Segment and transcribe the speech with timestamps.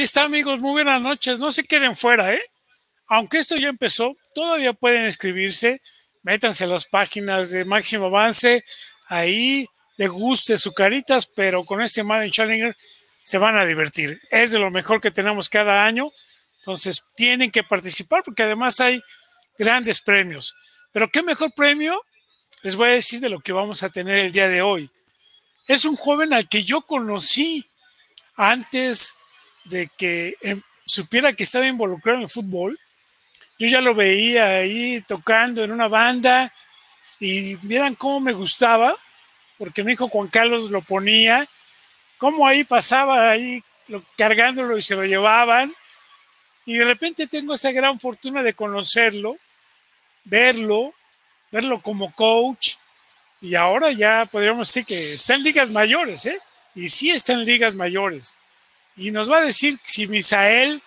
[0.00, 0.60] Ahí está, amigos.
[0.60, 1.38] Muy buenas noches.
[1.40, 2.42] No se queden fuera, ¿eh?
[3.06, 5.82] Aunque esto ya empezó, todavía pueden escribirse.
[6.22, 8.64] Métanse a las páginas de Máximo Avance.
[9.08, 9.66] Ahí
[9.98, 12.74] deguste sus caritas, pero con este Madden Challenger
[13.22, 14.18] se van a divertir.
[14.30, 16.10] Es de lo mejor que tenemos cada año.
[16.60, 19.02] Entonces tienen que participar porque además hay
[19.58, 20.54] grandes premios.
[20.92, 22.02] Pero qué mejor premio
[22.62, 24.90] les voy a decir de lo que vamos a tener el día de hoy.
[25.68, 27.66] Es un joven al que yo conocí
[28.34, 29.16] antes
[29.70, 32.78] de que em, supiera que estaba involucrado en el fútbol.
[33.58, 36.52] Yo ya lo veía ahí tocando en una banda
[37.20, 38.96] y vieran cómo me gustaba,
[39.58, 41.48] porque mi hijo Juan Carlos lo ponía,
[42.18, 43.62] cómo ahí pasaba ahí
[44.16, 45.72] cargándolo y se lo llevaban.
[46.64, 49.36] Y de repente tengo esa gran fortuna de conocerlo,
[50.24, 50.94] verlo,
[51.50, 52.74] verlo como coach.
[53.42, 56.38] Y ahora ya podríamos decir que está en ligas mayores, ¿eh?
[56.74, 58.36] Y sí está en ligas mayores
[59.00, 60.82] y nos va a decir si Misael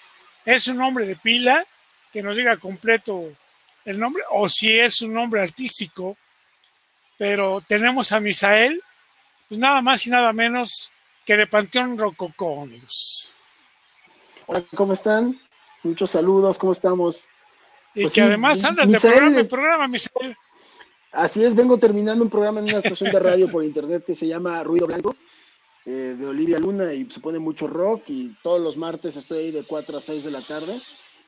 [0.45, 1.65] es un nombre de pila,
[2.11, 3.27] que nos diga completo
[3.85, 6.15] el nombre, o si es un nombre artístico.
[7.17, 8.79] Pero tenemos a Misael,
[9.49, 10.91] pues nada más y nada menos
[11.25, 12.67] que de Panteón Rococó,
[14.45, 15.41] Hola, ¿cómo están?
[15.81, 17.29] Muchos saludos, ¿cómo estamos?
[17.95, 20.37] Y pues que además andas de programa en programa, Misael.
[21.11, 24.27] Así es, vengo terminando un programa en una estación de radio por internet que se
[24.27, 25.15] llama Ruido Blanco
[25.85, 29.51] eh, de Olivia Luna y se pone mucho rock y todos los martes estoy ahí
[29.51, 30.73] de 4 a 6 de la tarde.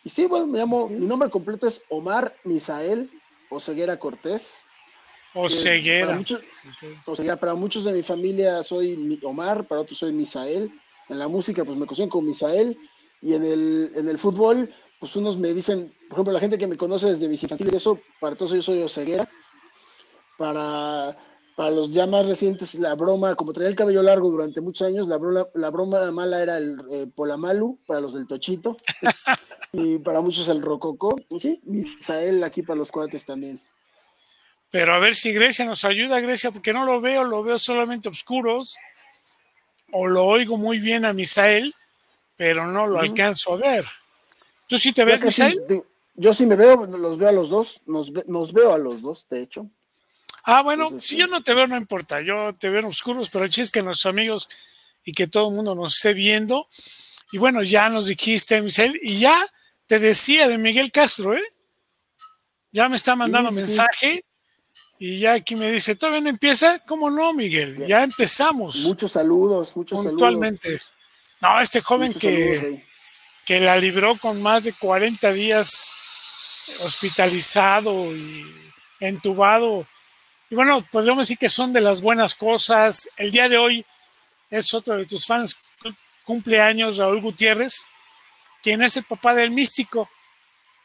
[0.03, 3.09] Y sí, bueno, me llamo, mi nombre completo es Omar Misael
[3.49, 4.65] Oseguera Cortés.
[5.33, 6.05] Oseguera.
[6.05, 6.41] Para muchos,
[7.39, 10.71] para muchos de mi familia soy Omar, para otros soy Misael.
[11.09, 12.77] En la música, pues me conocen como Misael.
[13.21, 16.67] Y en el, en el fútbol, pues unos me dicen, por ejemplo, la gente que
[16.67, 19.29] me conoce desde mis infantiles, eso, para todos yo soy Oseguera.
[20.38, 21.15] Para
[21.55, 25.07] para los ya más recientes, la broma, como traía el cabello largo durante muchos años,
[25.07, 28.75] la broma, la broma mala era el eh, Polamalu, para los del Tochito,
[29.71, 33.61] y para muchos el Rococo, y sí, Misael aquí para los cuates también.
[34.69, 38.09] Pero a ver si Grecia nos ayuda, Grecia, porque no lo veo, lo veo solamente
[38.09, 38.75] oscuros,
[39.94, 41.73] o lo oigo muy bien a Misael,
[42.35, 43.85] pero no lo alcanzo a ver.
[44.67, 45.61] ¿Tú sí te ves, Misael?
[46.15, 49.27] yo sí me veo, los veo a los dos, nos, nos veo a los dos,
[49.29, 49.69] de hecho.
[50.45, 52.22] Ah, bueno, si yo no te veo, no importa.
[52.22, 54.47] Yo te veo en oscuros, pero el es que nuestros amigos
[55.03, 56.67] y que todo el mundo nos esté viendo.
[57.31, 59.45] Y bueno, ya nos dijiste, Michelle, y ya
[59.88, 61.44] te decía de Miguel Castro, ¿eh?
[62.72, 64.23] Ya me está mandando mensaje
[65.00, 66.79] y ya aquí me dice, ¿todavía no empieza?
[66.79, 67.88] ¿Cómo no, Miguel?
[67.88, 68.77] Ya, empezamos.
[68.77, 70.79] Muchos saludos, muchos puntualmente.
[71.41, 72.85] No, este joven que,
[73.45, 75.91] que la libró con más de 40 días
[76.81, 78.45] hospitalizado y
[79.00, 79.88] entubado
[80.50, 83.09] y bueno, podríamos decir que son de las buenas cosas.
[83.17, 83.85] El día de hoy
[84.50, 85.57] es otro de tus fans
[86.23, 87.88] cumpleaños, Raúl Gutiérrez,
[88.61, 90.09] quien es el papá del místico,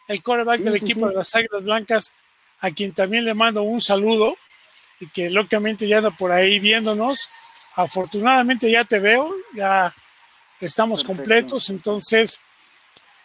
[0.09, 2.12] el coreback del equipo de las Águilas Blancas,
[2.60, 4.37] a quien también le mando un saludo
[4.98, 7.28] y que locamente ya anda por ahí viéndonos.
[7.77, 9.92] Afortunadamente ya te veo, ya
[10.60, 12.41] estamos completos, entonces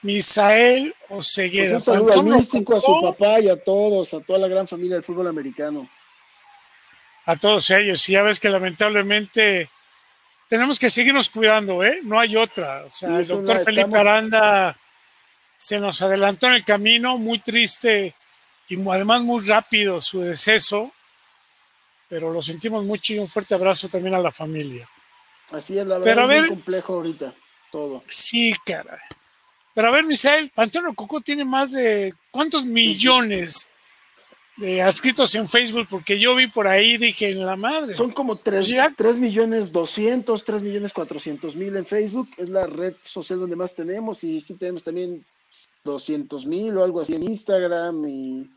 [0.01, 1.79] Misael Oseguera.
[1.79, 4.67] Pues un saludo al místico, a su papá y a todos, a toda la gran
[4.67, 5.89] familia del fútbol americano
[7.25, 8.07] a todos ellos.
[8.09, 9.69] Y ya ves que lamentablemente
[10.47, 11.99] tenemos que seguirnos cuidando, ¿eh?
[12.03, 12.83] No hay otra.
[12.85, 14.77] O sea, el doctor Felipe Aranda
[15.57, 18.13] se nos adelantó en el camino, muy triste
[18.67, 20.91] y además muy rápido su deceso,
[22.07, 24.87] pero lo sentimos mucho y un fuerte abrazo también a la familia.
[25.51, 27.33] Así es, la verdad, es muy complejo ahorita
[27.71, 28.03] todo.
[28.07, 28.99] Sí, caray.
[29.73, 33.67] Pero a ver, Misael, Antonio Coco tiene más de ¿cuántos millones
[34.57, 37.93] de adscritos en Facebook, porque yo vi por ahí, dije, en la madre.
[37.95, 43.39] Son como 3, millones 200, 3 millones 400 mil en Facebook, es la red social
[43.39, 45.25] donde más tenemos, y sí tenemos también
[45.83, 48.49] 200 mil o algo así en Instagram y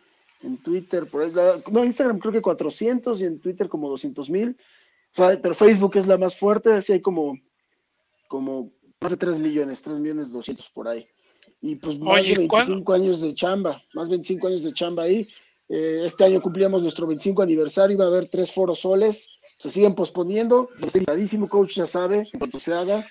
[0.43, 4.57] en Twitter, por eso, no, Instagram creo que 400 y en Twitter como 200 mil,
[5.15, 7.37] pero Facebook es la más fuerte, así hay como,
[8.29, 8.71] como
[9.01, 11.09] más de 3 millones, 3 millones 200 por ahí.
[11.61, 15.27] Y pues más de 25 años de chamba, más 25 años de chamba ahí
[15.71, 19.95] eh, este año cumplíamos nuestro 25 aniversario, iba a haber tres foros soles, se siguen
[19.95, 23.05] posponiendo, invitadísimo, coach ya sabe, en cuanto se haga.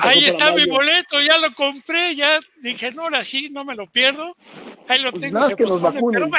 [0.00, 3.90] Ahí está mi boleto, ya lo compré, ya dije, no, ahora sí, no me lo
[3.90, 4.36] pierdo.
[4.86, 6.30] Ahí lo pues tengo, se que nos vacunen.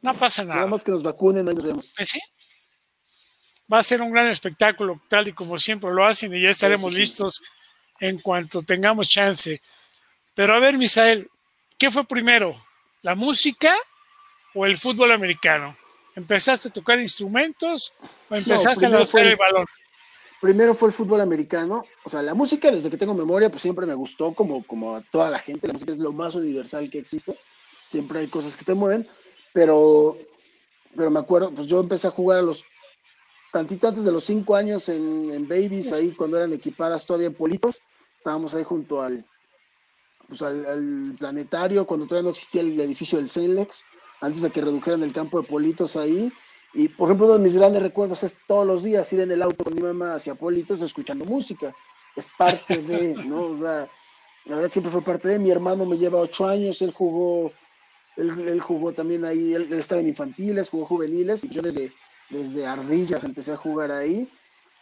[0.00, 0.56] no pasa nada.
[0.56, 1.92] Nada más que nos vacunen, ahí nos vemos.
[1.94, 2.20] Pues sí.
[3.70, 6.94] Va a ser un gran espectáculo, tal y como siempre lo hacen, y ya estaremos
[6.94, 7.42] listos
[8.00, 9.60] en cuanto tengamos chance.
[10.34, 11.28] Pero a ver, Misael,
[11.76, 12.56] ¿qué fue primero?
[13.02, 13.76] ¿La música
[14.54, 15.76] o el fútbol americano?
[16.16, 17.92] ¿Empezaste a tocar instrumentos
[18.28, 19.66] o empezaste a lanzar el balón?
[20.40, 21.84] primero fue el fútbol americano.
[22.04, 25.02] O sea, la música, desde que tengo memoria, pues siempre me gustó, como, como a
[25.02, 25.66] toda la gente.
[25.66, 27.38] La música es lo más universal que existe.
[27.90, 29.06] Siempre hay cosas que te mueven.
[29.52, 30.16] Pero,
[30.96, 32.64] pero me acuerdo, pues yo empecé a jugar a los
[33.52, 37.34] tantito antes de los cinco años en, en Babies, ahí cuando eran equipadas todavía en
[37.34, 37.80] Politos.
[38.16, 39.24] Estábamos ahí junto al,
[40.28, 43.82] pues al, planetario, cuando todavía no existía el edificio del CELEX,
[44.20, 46.32] antes de que redujeran el campo de Politos ahí.
[46.72, 49.42] Y por ejemplo, uno de mis grandes recuerdos es todos los días ir en el
[49.42, 51.74] auto con mi mamá hacia Politos escuchando música.
[52.16, 53.56] Es parte de, ¿no?
[53.56, 53.88] la
[54.46, 55.38] verdad siempre fue parte de.
[55.38, 57.52] Mi hermano me lleva ocho años, él jugó,
[58.16, 61.92] él, jugó también ahí, él, estaba en infantiles, jugó juveniles, y yo desde,
[62.28, 64.28] desde Ardillas empecé a jugar ahí.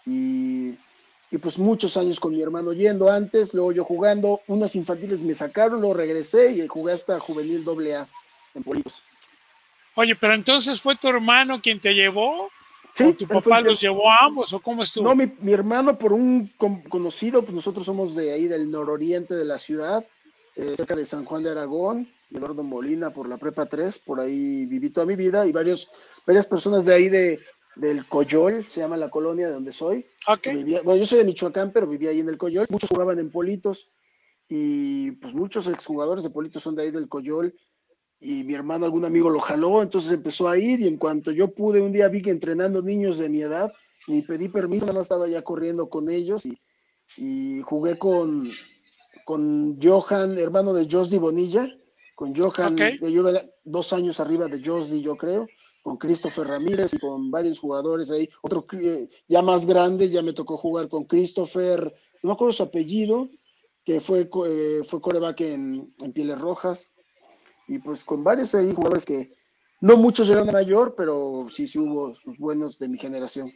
[0.07, 0.71] Y,
[1.31, 5.35] y pues muchos años con mi hermano yendo antes, luego yo jugando, unas infantiles me
[5.35, 7.95] sacaron, luego regresé y jugué hasta juvenil doble
[8.55, 9.03] en Politos.
[10.01, 12.51] Oye, pero entonces fue tu hermano quien te llevó.
[12.95, 15.09] Sí, ¿O tu papá los llevó a ambos o cómo estuvo?
[15.09, 16.53] No, mi, mi, hermano por un
[16.89, 20.07] conocido, pues nosotros somos de ahí del nororiente de la ciudad,
[20.55, 24.67] eh, cerca de San Juan de Aragón, Eduardo Molina por la Prepa 3, por ahí
[24.67, 25.91] viví toda mi vida y varios,
[26.25, 27.41] varias personas de ahí de,
[27.75, 30.07] del Coyol, se llama la colonia de donde soy.
[30.29, 30.63] Okay.
[30.85, 32.69] bueno, yo soy de Michoacán, pero vivía ahí en el Coyol.
[32.71, 33.91] Muchos jugaban en Politos
[34.49, 37.53] y pues muchos exjugadores de Politos son de ahí del Coyol
[38.21, 41.53] y mi hermano, algún amigo lo jaló, entonces empezó a ir y en cuanto yo
[41.53, 43.73] pude, un día vi que entrenando niños de mi edad,
[44.09, 46.59] ni pedí permiso, nada más estaba ya corriendo con ellos y,
[47.17, 48.49] y jugué con,
[49.25, 51.69] con Johan, hermano de Josdi Bonilla,
[52.17, 53.23] con Johan, yo
[53.65, 55.47] dos años arriba de Josdi, yo creo,
[55.83, 58.67] con Christopher Ramírez y con varios jugadores ahí, otro
[59.29, 61.95] ya más grande, ya me tocó jugar con Christopher,
[62.25, 63.29] no acuerdo su apellido,
[63.85, 66.91] que fue, eh, fue coreback en, en Pieles Rojas,
[67.69, 69.31] y pues con varios ahí jugadores que
[69.81, 73.53] no muchos eran mayor, pero sí, sí hubo sus buenos de mi generación.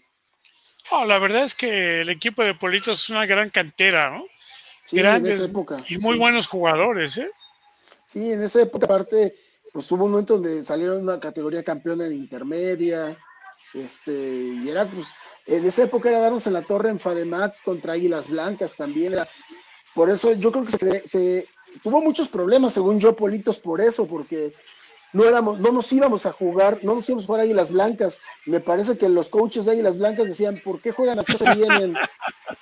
[0.91, 4.25] Oh, la verdad es que el equipo de Politos es una gran cantera, ¿no?
[4.91, 5.51] Grandes
[5.89, 7.31] y muy buenos jugadores, ¿eh?
[8.05, 9.35] Sí, en esa época aparte,
[9.73, 13.17] pues hubo un momento donde salieron una categoría campeona en intermedia,
[13.73, 15.09] este, y era pues,
[15.47, 19.27] en esa época era darnos en la torre en Fademac contra Águilas Blancas también, era,
[19.95, 21.49] por eso yo creo que se, se
[21.83, 24.55] tuvo muchos problemas, según yo, Politos, por eso, porque
[25.13, 28.21] no éramos, no nos íbamos a jugar, no nos íbamos a jugar Águilas Blancas.
[28.47, 31.95] Me parece que los coaches de Águilas Blancas decían, ¿por qué juegan aquí se vienen?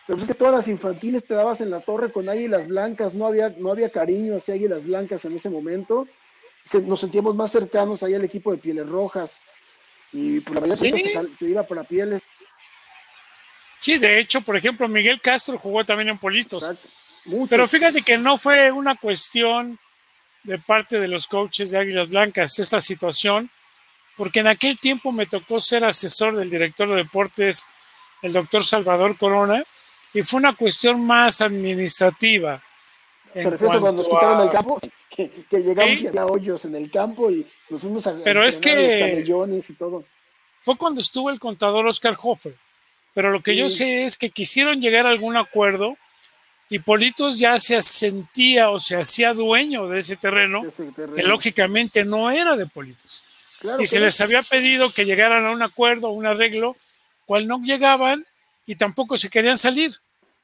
[0.06, 3.26] Pero es que todas las infantiles te dabas en la torre con Águilas Blancas, no
[3.26, 6.08] había, no había cariño hacia Águilas Blancas en ese momento.
[6.84, 9.42] nos sentíamos más cercanos ahí al equipo de Pieles Rojas.
[10.12, 12.24] Y por pues, la verdad se, iba para Pieles.
[13.78, 16.64] Sí, de hecho, por ejemplo, Miguel Castro jugó también en Politos.
[16.64, 16.88] Exacto.
[17.48, 19.78] Pero fíjate que no fue una cuestión
[20.42, 23.50] de parte de los coaches de Águilas Blancas esta situación,
[24.16, 27.66] porque en aquel tiempo me tocó ser asesor del director de deportes,
[28.22, 29.62] el doctor Salvador Corona,
[30.12, 32.62] y fue una cuestión más administrativa.
[33.32, 34.80] ¿Te refieres cuando nos quitaron el campo?
[35.10, 39.22] Que, llegamos y había hoyos en el campo y nos fuimos a Pero es que
[39.26, 40.02] y todo.
[40.60, 42.54] Fue cuando estuvo el contador Oscar Hofer.
[43.12, 45.96] Pero lo que yo sé es que quisieron llegar a algún acuerdo
[46.72, 50.62] y Politos ya se sentía o se hacía dueño de ese terreno,
[51.16, 53.24] que lógicamente no era de Politos.
[53.78, 56.76] y se les había pedido que llegaran a un acuerdo, un arreglo,
[57.26, 58.24] cual no llegaban
[58.66, 59.92] y tampoco se querían salir.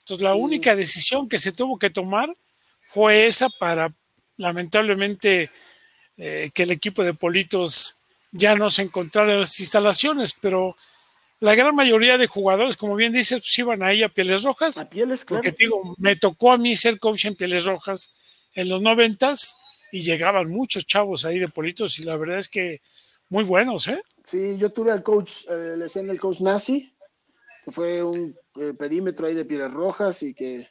[0.00, 2.28] Entonces la única decisión que se tuvo que tomar
[2.82, 3.94] fue esa para,
[4.36, 5.50] lamentablemente,
[6.16, 7.98] eh, que el equipo de Politos
[8.32, 10.76] ya no se encontrara en las instalaciones, pero
[11.40, 14.78] la gran mayoría de jugadores, como bien dices, pues iban ahí a Pieles Rojas.
[14.78, 15.42] A Pieles, claro.
[15.42, 19.56] Porque digo, me tocó a mí ser coach en Pieles Rojas en los noventas
[19.92, 22.80] y llegaban muchos chavos ahí de Politos y la verdad es que
[23.28, 24.02] muy buenos, ¿eh?
[24.24, 26.92] Sí, yo tuve al coach, eh, le decían el coach Nazi,
[27.64, 30.68] que fue un eh, perímetro ahí de Pieles Rojas y que,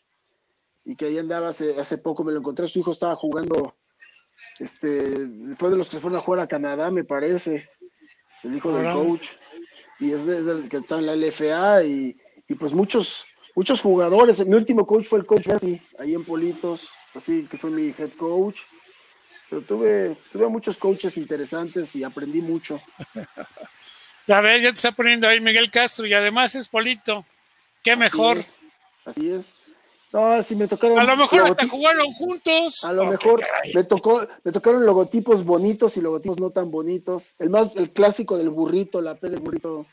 [0.83, 3.75] y que ahí andaba hace, hace poco, me lo encontré, su hijo estaba jugando,
[4.59, 7.69] este, fue de los que fueron a jugar a Canadá, me parece,
[8.43, 9.27] el hijo del coach
[9.99, 12.15] y es desde que está en la LFA y,
[12.47, 13.25] y, pues muchos,
[13.55, 14.45] muchos jugadores.
[14.45, 18.11] Mi último coach fue el coach Berti, ahí en Politos, así que fue mi head
[18.17, 18.61] coach.
[19.49, 22.77] Pero tuve, tuve muchos coaches interesantes y aprendí mucho.
[24.27, 27.23] Ya ves, ya te está poniendo ahí Miguel Castro y además es Polito.
[27.83, 28.39] Qué mejor.
[29.05, 29.53] así es.
[30.13, 30.99] No, si me tocaron.
[30.99, 32.83] A lo mejor hasta jugaron juntos.
[32.85, 33.43] A lo mejor
[33.73, 37.35] me tocó, me tocaron logotipos bonitos y logotipos no tan bonitos.
[37.39, 39.85] El más, el clásico del burrito, la P del burrito.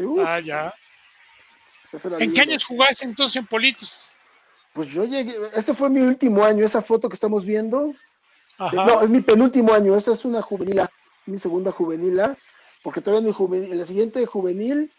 [0.00, 0.74] Uh, ah, ya.
[2.18, 4.16] ¿En qué años jugaste entonces en Politos?
[4.72, 7.94] Pues yo llegué, este fue mi último año, esa foto que estamos viendo.
[8.72, 10.82] No, es mi penúltimo año, esta es una juvenil,
[11.26, 12.20] mi segunda juvenil,
[12.82, 14.92] porque todavía mi juvenil, en la siguiente juvenil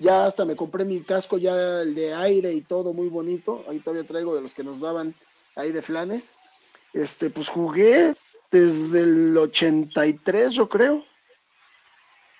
[0.00, 3.62] Ya hasta me compré mi casco, ya el de aire y todo muy bonito.
[3.68, 5.14] Ahí todavía traigo de los que nos daban
[5.56, 6.36] ahí de flanes.
[6.94, 8.14] Este, pues jugué
[8.50, 11.04] desde el 83, yo creo.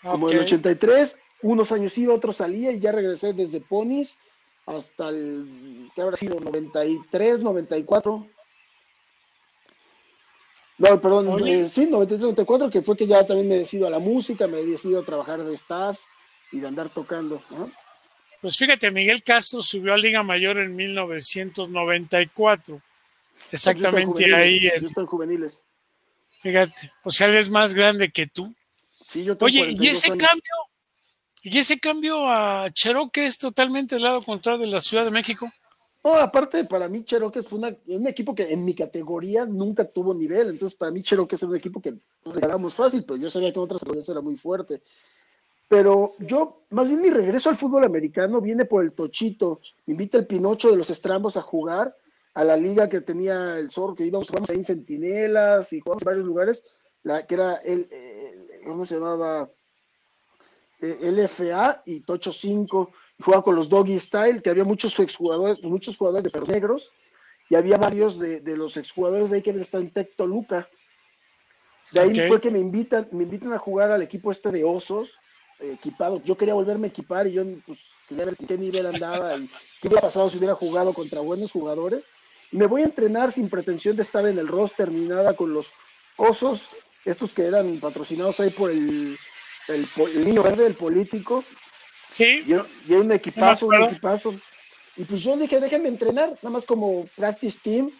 [0.03, 4.17] Como el 83, unos años iba, otros salía y ya regresé desde Ponis
[4.65, 6.41] hasta el, ¿qué habrá sido?
[6.41, 8.27] 93, 94.
[10.79, 13.99] No, perdón, eh, sí, 93, 94, que fue que ya también me decido a la
[13.99, 16.01] música, me he decidido a trabajar de staff
[16.53, 17.43] y de andar tocando.
[18.41, 22.81] Pues fíjate, Miguel Castro subió a Liga Mayor en 1994.
[23.53, 24.69] Exactamente ahí.
[24.69, 25.65] En, yo estoy en juveniles.
[26.39, 28.55] Fíjate, o sea, él es más grande que tú.
[29.05, 30.55] Sí, yo Oye, ¿y ese cambio?
[31.43, 35.51] ¿Y ese cambio a Cherokee es totalmente del lado contrario de la Ciudad de México?
[36.03, 40.49] No, aparte, para mí Cherokee fue un equipo que en mi categoría nunca tuvo nivel.
[40.49, 43.65] Entonces, para mí Cherokee es un equipo que regalamos fácil, pero yo sabía que en
[43.65, 44.81] otras categorías era muy fuerte.
[45.71, 49.61] Pero yo, más bien mi regreso al fútbol americano viene por el Tochito.
[49.87, 51.97] Me invita el Pinocho de los Estrambos a jugar
[52.35, 56.03] a la liga que tenía el Zorro, que íbamos, jugamos ahí en Centinelas y jugamos
[56.03, 56.65] en varios lugares,
[57.05, 57.89] la, que era el,
[58.67, 59.49] ¿cómo se llamaba?
[60.81, 62.91] LFA y Tocho 5.
[63.21, 66.93] Jugaba con los Doggy Style, que había muchos exjugadores, muchos jugadores de perros negros,
[67.49, 70.69] y había varios de, los exjugadores de ahí que están en Tecto Luca.
[71.93, 75.21] De ahí fue que me invitan, me invitan a jugar al equipo este de osos,
[75.61, 76.23] equipado.
[76.25, 79.49] Yo quería volverme a equipar y yo pues, quería ver qué nivel andaba y
[79.81, 82.07] qué hubiera pasado si hubiera jugado contra buenos jugadores.
[82.53, 85.53] Y me voy a entrenar sin pretensión de estar en el roster ni nada con
[85.53, 85.73] los
[86.17, 86.69] osos,
[87.05, 89.17] estos que eran patrocinados ahí por el,
[89.69, 91.45] el, niño verde, el político.
[92.11, 92.43] Sí.
[92.47, 94.35] Y, un equipazo, un equipazo.
[94.97, 97.91] Y pues yo dije, déjenme entrenar, nada más como practice team.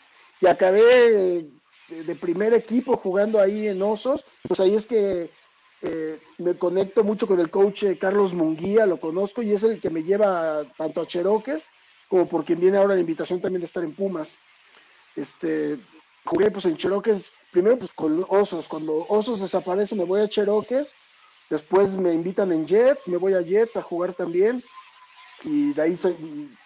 [0.41, 1.47] Y acabé
[1.89, 4.25] de primer equipo jugando ahí en Osos.
[4.49, 5.31] Pues ahí es que
[5.83, 9.81] eh, me conecto mucho con el coach eh, Carlos Munguía, lo conozco y es el
[9.81, 11.69] que me lleva tanto a Cheroques
[12.09, 14.37] como por quien viene ahora la invitación también de estar en Pumas.
[15.17, 15.79] Este,
[16.25, 20.93] jugué pues en Cheroques, primero pues con Osos, cuando Osos desaparece me voy a Cheroques,
[21.49, 24.63] después me invitan en Jets, me voy a Jets a jugar también.
[25.45, 25.99] Y de ahí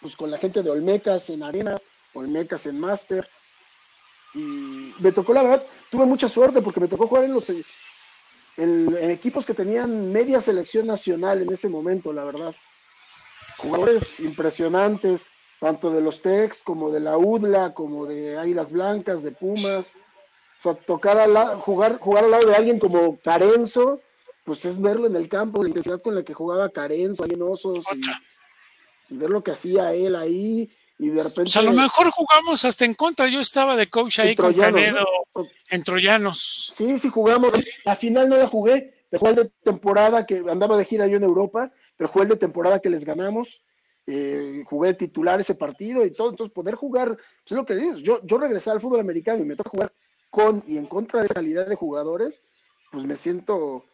[0.00, 1.78] pues con la gente de Olmecas en Arena,
[2.14, 3.28] Olmecas en Master.
[4.34, 7.48] Y me tocó la verdad, tuve mucha suerte porque me tocó jugar en los
[8.56, 12.54] en, equipos que tenían media selección nacional en ese momento, la verdad.
[13.58, 15.24] Jugadores impresionantes,
[15.60, 19.94] tanto de los Tex como de la UDLA, como de Águilas Blancas, de Pumas.
[20.60, 24.00] O sea, tocar al jugar, jugar al lado de alguien como Carenzo,
[24.44, 27.42] pues es verlo en el campo, la intensidad con la que jugaba Carenzo ahí en
[27.42, 27.84] Osos,
[29.10, 31.42] y ver lo que hacía él ahí, y de repente.
[31.42, 33.28] Pues a lo mejor jugamos hasta en contra.
[33.28, 35.06] Yo estaba de coach ahí con Canedo
[35.74, 36.72] en Troyanos.
[36.76, 37.52] Sí, sí jugamos.
[37.84, 38.94] La final no la jugué.
[39.10, 42.36] El juego de temporada que andaba de gira yo en Europa, pero jugué el de
[42.36, 43.62] temporada que les ganamos.
[44.06, 46.30] Eh, jugué de titular ese partido y todo.
[46.30, 47.96] Entonces, poder jugar, es lo que digo.
[47.96, 49.92] Yo, yo regresé al fútbol americano y me toca jugar
[50.30, 52.42] con y en contra de esa calidad de jugadores,
[52.90, 53.84] pues me siento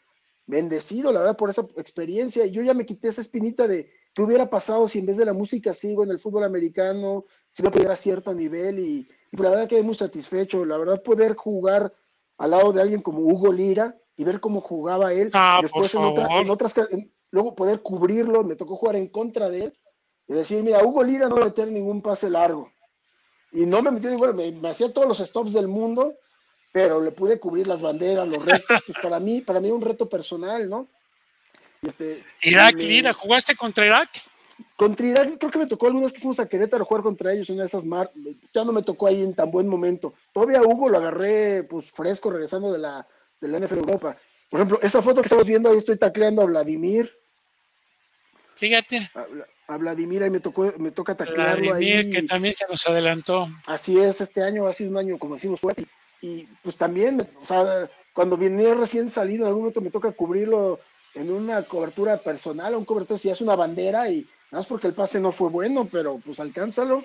[0.46, 2.46] bendecido, la verdad, por esa experiencia.
[2.46, 5.24] Y yo ya me quité esa espinita de ¿Qué hubiera pasado si en vez de
[5.24, 8.80] la música sigo en el fútbol americano, si no pudiera cierto nivel?
[8.80, 10.64] Y, y la verdad quedé muy satisfecho.
[10.64, 11.92] La verdad, poder jugar
[12.38, 15.30] al lado de alguien como Hugo Lira y ver cómo jugaba él.
[15.32, 16.74] Ah, después en, otras,
[17.30, 19.78] luego poder cubrirlo, me tocó jugar en contra de él
[20.28, 22.72] y decir, mira, Hugo Lira no va a meter ningún pase largo.
[23.52, 26.14] Y no me metió, bueno, me, hacía todos los stops del mundo,
[26.72, 28.82] pero le pude cubrir las banderas, los retos.
[28.86, 30.88] Pues para mí, para mí era un reto personal, ¿no?
[31.82, 34.10] Este, Irak, Lira, ¿jugaste contra Irak?
[34.76, 37.50] Contra Irak, creo que me tocó algunas que fuimos a Querétaro a jugar contra ellos,
[37.50, 38.10] una de esas mar,
[38.52, 40.14] ya no me tocó ahí en tan buen momento.
[40.32, 43.06] Todavía Hugo lo agarré pues fresco regresando de la,
[43.40, 44.16] de la NFL Europa.
[44.48, 47.12] Por ejemplo, esa foto que estamos viendo ahí estoy tacleando a Vladimir.
[48.56, 49.10] Fíjate.
[49.68, 53.48] A, Vladimir ahí me tocó, me toca taclearlo Vladimir, que también se nos adelantó.
[53.66, 55.86] Así es, este año ha sido un año, como decimos, fuerte.
[56.20, 60.80] Y, pues también, o sea, cuando viene recién salido, en algún momento me toca cubrirlo
[61.14, 65.20] en una cobertura personal, un cobertor si hace una bandera y más porque el pase
[65.20, 67.04] no fue bueno, pero pues alcánzalo.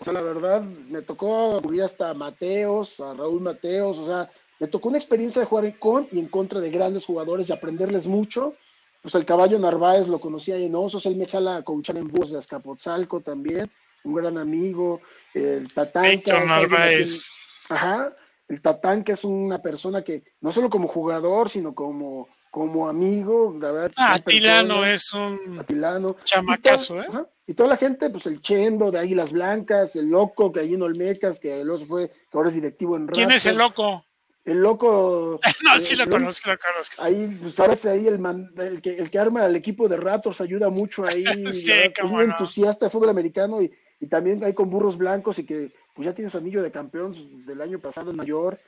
[0.00, 4.30] O sea, la verdad, me tocó cubrir hasta a Mateos, a Raúl Mateos, o sea,
[4.60, 8.06] me tocó una experiencia de jugar con y en contra de grandes jugadores y aprenderles
[8.06, 8.54] mucho.
[9.02, 12.32] Pues el caballo Narváez lo conocía en Osos, él me jala a coachar en Bus
[12.32, 13.70] de Azcapotzalco también,
[14.04, 15.00] un gran amigo,
[15.34, 16.20] el Tatán.
[16.26, 17.30] Narváez.
[17.68, 18.12] ajá,
[18.48, 23.56] el Tatán que es una persona que no solo como jugador, sino como como amigo,
[23.60, 23.92] la verdad.
[23.96, 26.16] Ah, Atilano es un Atilano.
[26.24, 27.08] chamacazo, ¿eh?
[27.46, 30.82] Y toda la gente, pues el Chendo de Águilas Blancas, el Loco que allí en
[30.82, 34.04] Olmecas, que el fue, que ahora es directivo en ¿Quién es el Loco?
[34.48, 35.38] el loco.
[35.64, 37.02] no, sí lo conozco, lo conozco.
[37.02, 38.20] Ahí, pues ahora es ahí el,
[38.56, 41.24] el, que, el que arma al equipo de Raptors, ayuda mucho ahí.
[41.52, 41.70] sí,
[42.02, 46.06] un entusiasta de fútbol americano y, y, también ahí con burros blancos y que pues
[46.06, 48.58] ya tiene su anillo de campeón del año pasado mayor.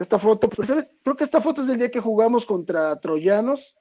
[0.00, 3.76] Esta foto, pues, creo que esta foto es del día que jugamos contra Troyanos.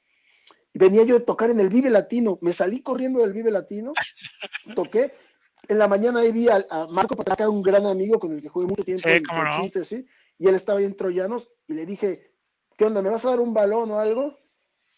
[0.74, 2.38] Y venía yo de tocar en el Vive Latino.
[2.42, 3.94] Me salí corriendo del Vive Latino,
[4.76, 5.14] toqué.
[5.70, 8.68] En la mañana ahí vi a, Marco Patraca, un gran amigo con el que jugué
[8.68, 9.84] mucho tiempo sí, en no.
[9.86, 10.06] ¿sí?
[10.38, 12.34] Y él estaba ahí en Troyanos y le dije,
[12.76, 13.02] ¿qué onda?
[13.02, 14.38] ¿Me vas a dar un balón o algo?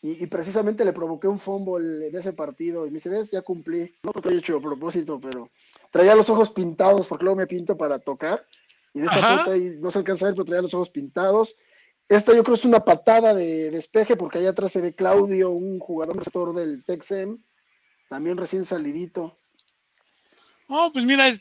[0.04, 2.88] Y, precisamente le provoqué un fumble de ese partido.
[2.88, 3.94] Y me dice, ves, ya cumplí.
[4.02, 5.52] No porque lo haya hecho a propósito, pero
[5.92, 8.44] traía los ojos pintados porque luego me pinto para tocar.
[8.94, 11.56] Y de esa foto ahí no se alcanza a ver, pero traía los ojos pintados.
[12.10, 15.80] Esta yo creo es una patada de despeje, porque allá atrás se ve Claudio, un
[15.80, 17.42] jugador del Texem,
[18.10, 19.40] también recién salidito.
[20.68, 21.32] Oh, pues mira,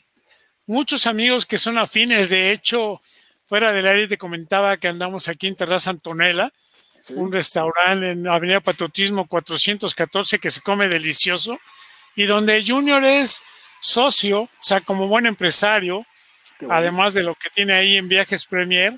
[0.65, 3.01] muchos amigos que son afines, de hecho,
[3.45, 6.53] fuera del área te comentaba que andamos aquí en Terraza Antonella,
[7.15, 11.57] un restaurante en Avenida Patriotismo 414 que se come delicioso
[12.15, 13.41] y donde Junior es
[13.81, 16.05] socio, o sea, como buen empresario,
[16.69, 18.97] además de lo que tiene ahí en Viajes Premier,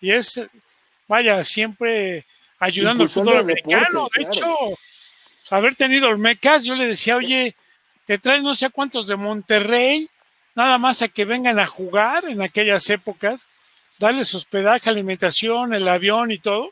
[0.00, 0.40] y es,
[1.08, 2.24] vaya, siempre
[2.58, 4.08] ayudando al fútbol americano.
[4.14, 4.56] de hecho,
[5.50, 7.54] haber tenido el Mecas, yo le decía, oye,
[8.04, 10.08] te traes no sé cuántos de Monterrey,
[10.54, 13.48] nada más a que vengan a jugar en aquellas épocas,
[13.98, 16.70] darles hospedaje, alimentación, el avión y todo.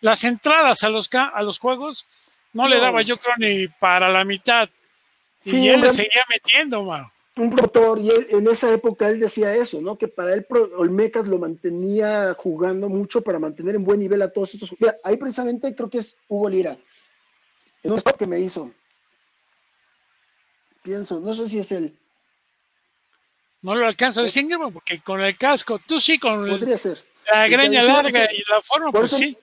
[0.00, 2.06] Las entradas a los, a los juegos
[2.52, 4.68] no, le daba yo creo ni para la mitad.
[5.44, 9.80] Y él le seguía metiendo, mano un promotor, y en esa época él decía eso,
[9.80, 9.98] ¿no?
[9.98, 14.54] Que para él Olmecas lo mantenía jugando mucho para mantener en buen nivel a todos
[14.54, 14.74] estos.
[14.80, 16.78] Mira, ahí precisamente creo que es Hugo Lira.
[17.82, 18.70] Un spot que me hizo.
[20.82, 21.96] Pienso, no sé si es él.
[23.60, 26.98] No lo alcanzo a distinguir porque con el casco, tú sí, con Podría ser.
[27.30, 29.36] la greña larga y la forma, por pues sí.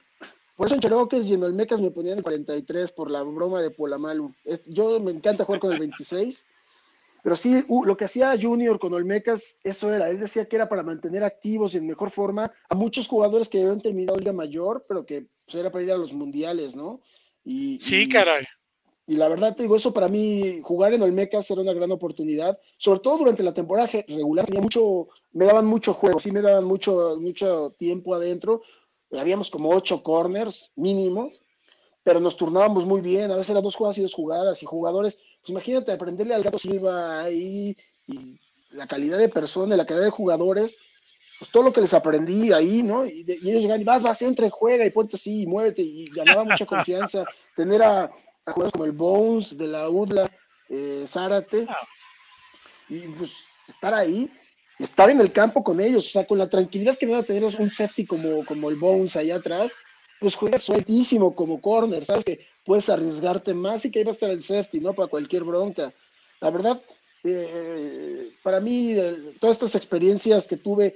[0.56, 3.69] Por eso en Cheroques y en Olmecas me ponían el 43 por la broma de
[3.69, 4.34] Polamalu.
[4.67, 6.45] Yo me encanta jugar con el 26
[7.23, 10.83] pero sí, lo que hacía Junior con Olmecas, eso era, él decía que era para
[10.83, 15.05] mantener activos y en mejor forma a muchos jugadores que habían terminado Liga Mayor, pero
[15.05, 16.99] que pues, era para ir a los mundiales, ¿no?
[17.45, 18.43] Y, sí, caray.
[19.07, 22.59] Y la verdad te digo, eso para mí, jugar en Olmecas era una gran oportunidad,
[22.77, 26.65] sobre todo durante la temporada regular, tenía mucho, me daban mucho juego, sí me daban
[26.65, 28.62] mucho, mucho tiempo adentro,
[29.17, 31.29] habíamos como ocho corners mínimo,
[32.03, 35.19] pero nos turnábamos muy bien, a veces eran dos jugadas y dos jugadas, y jugadores,
[35.43, 37.75] pues imagínate aprenderle al gato Silva ahí,
[38.08, 38.39] y
[38.71, 40.77] la calidad de persona, la calidad de jugadores,
[41.38, 43.06] pues todo lo que les aprendí ahí, ¿no?
[43.06, 46.06] Y, ellos llegan y vas, vas, entra y juega y ponte así y muévete, y
[46.06, 47.25] ganaba mucha confianza.
[47.58, 48.10] Tener a,
[48.45, 50.32] jugadores como el Bones de la UDLA,
[50.69, 51.67] eh, Zárate,
[52.88, 53.34] y pues
[53.67, 54.32] estar ahí,
[54.79, 57.23] estar en el campo con ellos, o sea, con la tranquilidad que me va a
[57.23, 59.73] tener un safety como, como el Bones allá atrás,
[60.23, 64.13] pues juegas sueltísimo como corner, sabes que puedes arriesgarte más y que ahí va a
[64.13, 64.93] estar el safety, ¿no?
[64.93, 65.93] Para cualquier bronca.
[66.39, 66.81] La verdad,
[67.25, 68.95] eh, para mí,
[69.41, 70.95] todas estas experiencias que tuve,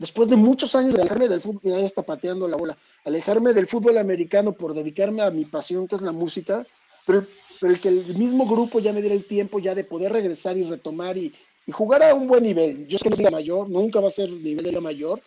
[0.00, 3.68] después de muchos años de alejarme del fútbol, ya está pateando la bola, alejarme del
[3.68, 6.66] fútbol americano por dedicarme a mi pasión, que es la música,
[7.06, 7.24] pero,
[7.62, 10.64] el que el mismo grupo ya me diera el tiempo ya de poder regresar y
[10.64, 11.32] retomar y,
[11.70, 12.88] jugar a un buen nivel.
[12.88, 15.20] Yo sé que no es mayor, nunca va a ser nivel de la mayor,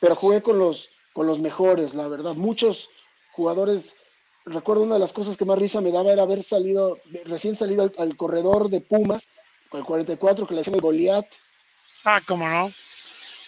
[0.00, 2.34] pero jugué con los con los mejores, la verdad.
[2.34, 2.90] Muchos
[3.32, 3.96] jugadores,
[4.44, 7.90] recuerdo una de las cosas que más risa me daba era haber salido, recién salido
[7.98, 9.28] al, corredor de Pumas,
[9.68, 11.26] con el 44 que le hacían el Goliat.
[12.04, 12.68] Ah, cómo no.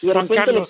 [0.03, 0.64] Y de repente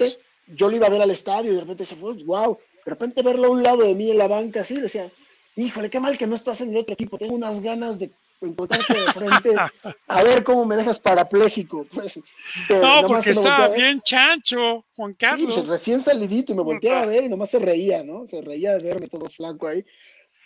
[0.47, 3.23] yo lo iba a ver al estadio y de repente se fue, wow, de repente
[3.23, 5.11] verlo a un lado de mí en la banca así, decía,
[5.57, 8.11] híjole, qué mal que no estás en el otro equipo, tengo unas ganas de
[8.47, 9.55] encontrarte de frente,
[10.07, 11.87] a ver cómo me dejas parapléjico.
[11.93, 12.21] Pues,
[12.71, 15.69] no, porque estaba bien chancho, Juan pues, Carlos.
[15.69, 18.27] recién salidito y me volteaba a ver y nomás se reía, ¿no?
[18.27, 19.85] Se reía de verme todo flaco ahí.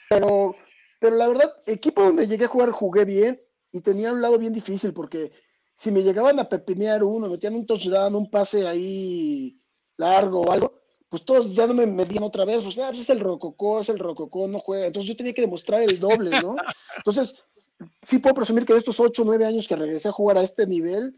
[0.09, 0.57] Pero,
[0.99, 3.41] pero la verdad, equipo donde llegué a jugar jugué bien
[3.73, 5.33] y tenía un lado bien difícil porque
[5.77, 9.61] si me llegaban a pepinear uno, metían un touchdown, un pase ahí
[9.97, 13.21] largo o algo, pues todos ya no me medían otra vez, o sea, es el
[13.21, 16.57] rococó, es el rococó, no juega, entonces yo tenía que demostrar el doble, ¿no?
[16.97, 17.35] Entonces,
[18.03, 20.43] sí puedo presumir que de estos 8 o 9 años que regresé a jugar a
[20.43, 21.15] este nivel,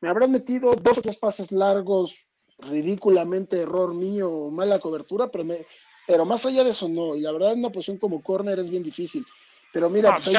[0.00, 2.26] me habrán metido dos o tres pases largos,
[2.58, 5.66] ridículamente error mío, mala cobertura, pero, me,
[6.06, 7.14] pero más allá de eso no.
[7.14, 9.24] Y la verdad, una posición como corner es bien difícil.
[9.72, 10.32] Pero mira, pues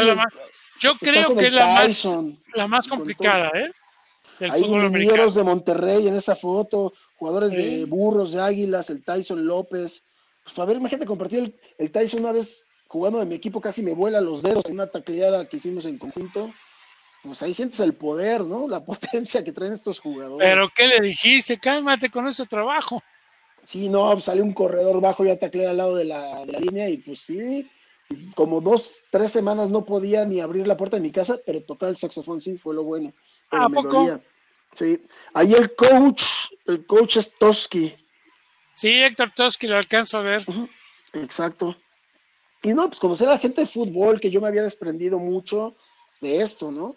[0.79, 2.15] yo creo que es la más,
[2.53, 3.71] la más complicada, ¿eh?
[4.39, 10.03] Hay ingenieros de Monterrey en esa foto, jugadores de burros, de águilas, el Tyson López.
[10.43, 13.81] Pues a ver, imagínate compartir el, el Tyson una vez jugando de mi equipo casi
[13.81, 16.51] me vuela los dedos en una tacleada que hicimos en conjunto.
[17.23, 18.67] Pues ahí sientes el poder, ¿no?
[18.67, 20.47] La potencia que traen estos jugadores.
[20.47, 21.57] Pero ¿qué le dijiste?
[21.57, 23.01] Cálmate con ese trabajo.
[23.65, 26.59] Sí, no, pues, salió un corredor bajo y ataclé al lado de la, de la
[26.59, 27.67] línea y pues sí,
[28.35, 31.89] como dos, tres semanas no podía ni abrir la puerta de mi casa, pero tocar
[31.89, 33.11] el saxofón sí fue lo bueno.
[33.49, 34.21] ¿A poco?
[34.77, 35.01] Sí.
[35.33, 36.23] Ahí el coach,
[36.67, 37.95] el coach es Toski.
[38.73, 40.45] Sí, Héctor Toski, lo alcanzo a ver.
[41.13, 41.75] Exacto.
[42.63, 45.75] Y no, pues conocer a la gente de fútbol, que yo me había desprendido mucho
[46.21, 46.95] de esto, ¿no?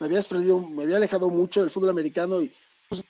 [0.00, 2.50] Me había desprendido, me había alejado mucho del fútbol americano y
[2.88, 3.04] pues,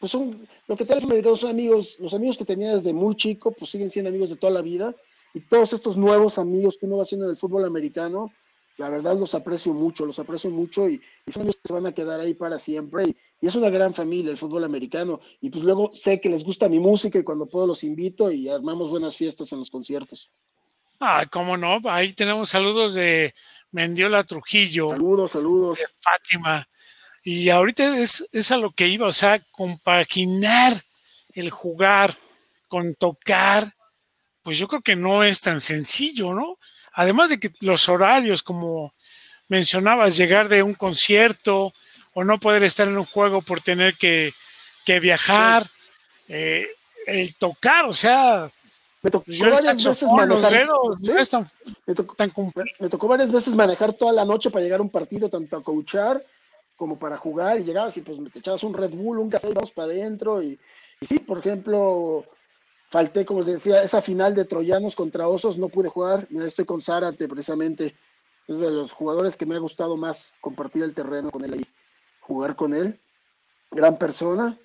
[0.00, 3.14] pues son, lo que te los americanos son amigos, los amigos que tenía desde muy
[3.14, 4.94] chico, pues siguen siendo amigos de toda la vida.
[5.32, 8.32] Y todos estos nuevos amigos que uno va haciendo del fútbol americano,
[8.76, 11.00] la verdad los aprecio mucho, los aprecio mucho y,
[11.32, 13.04] son amigos que se van a quedar ahí para siempre.
[13.04, 15.20] Y, y, es una gran familia el fútbol americano.
[15.40, 18.48] Y pues luego sé que les gusta mi música y cuando puedo los invito y
[18.48, 20.30] armamos buenas fiestas en los conciertos.
[21.06, 23.34] Ah, cómo no, ahí tenemos saludos de
[23.72, 24.88] Mendiola Trujillo.
[24.88, 25.78] Saludos, saludos.
[25.78, 26.66] De Fátima.
[27.22, 30.72] Y ahorita es, es a lo que iba, o sea, compaginar
[31.34, 32.16] el jugar
[32.68, 33.62] con tocar,
[34.42, 36.58] pues yo creo que no es tan sencillo, ¿no?
[36.94, 38.94] Además de que los horarios, como
[39.48, 41.74] mencionabas, llegar de un concierto
[42.14, 44.32] o no poder estar en un juego por tener que,
[45.02, 45.66] viajar,
[46.28, 46.66] eh,
[47.06, 48.50] el tocar, o sea,
[49.04, 50.66] me tocó varias veces manejar.
[52.80, 55.62] me, tocó, varias veces manejar toda la noche para llegar a un partido, tanto a
[55.62, 56.24] coachar
[56.74, 59.52] como para jugar, y llegabas y pues te echabas un Red Bull, un café, y
[59.52, 60.42] vamos para adentro.
[60.42, 60.58] Y,
[61.00, 62.24] y sí, por ejemplo,
[62.88, 66.26] falté, como les decía, esa final de Troyanos contra Osos, no pude jugar.
[66.30, 67.94] Mira, estoy con Zárate precisamente.
[68.48, 71.66] Es de los jugadores que me ha gustado más compartir el terreno con él y
[72.20, 72.98] jugar con él.
[73.70, 74.58] Gran persona.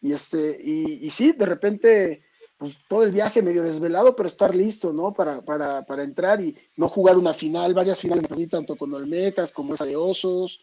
[0.00, 2.22] Y este, y, y sí, de repente
[2.62, 5.12] pues, todo el viaje medio desvelado, pero estar listo, ¿no?
[5.12, 9.74] Para, para, para entrar y no jugar una final, varias finales tanto con Olmecas como
[9.74, 10.60] esa de Osos,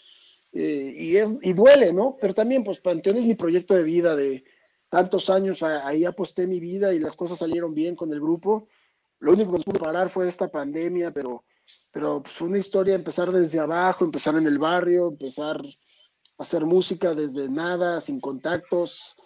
[0.53, 2.15] eh, y, es, y duele, ¿no?
[2.21, 4.45] Pero también, pues Panteón es mi proyecto de vida de
[4.87, 8.69] tantos años, ahí aposté mi vida y las cosas salieron bien con el grupo.
[9.19, 11.43] Lo único que nos pudo parar fue esta pandemia, pero,
[11.91, 15.61] pero pues, fue una historia empezar desde abajo, empezar en el barrio, empezar
[16.37, 19.17] a hacer música desde nada, sin contactos.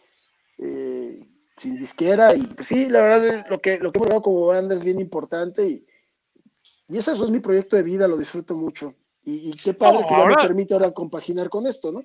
[0.58, 1.24] Eh,
[1.58, 4.76] sin disquera y pues sí, la verdad lo que, lo que hemos logrado como banda
[4.76, 5.86] es bien importante y,
[6.90, 8.96] y ese eso es mi proyecto de vida, lo disfruto mucho.
[9.26, 12.04] Y, qué padre que ya me permite ahora compaginar con esto, ¿no?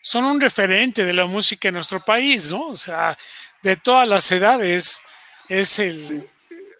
[0.00, 2.68] Son un referente de la música en nuestro país, ¿no?
[2.68, 3.16] O sea,
[3.62, 5.00] de todas las edades
[5.48, 6.28] es el,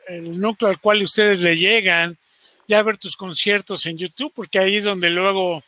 [0.08, 2.18] el núcleo al cual ustedes le llegan,
[2.66, 5.62] ya ver tus conciertos en YouTube, porque ahí es donde luego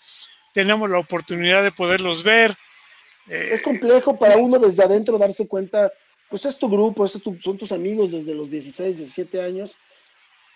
[0.52, 2.54] tenemos la oportunidad de poderlos ver.
[3.28, 5.92] Es complejo para uno desde adentro darse cuenta
[6.30, 9.76] pues es tu grupo, son tus amigos desde los 16, 17 años,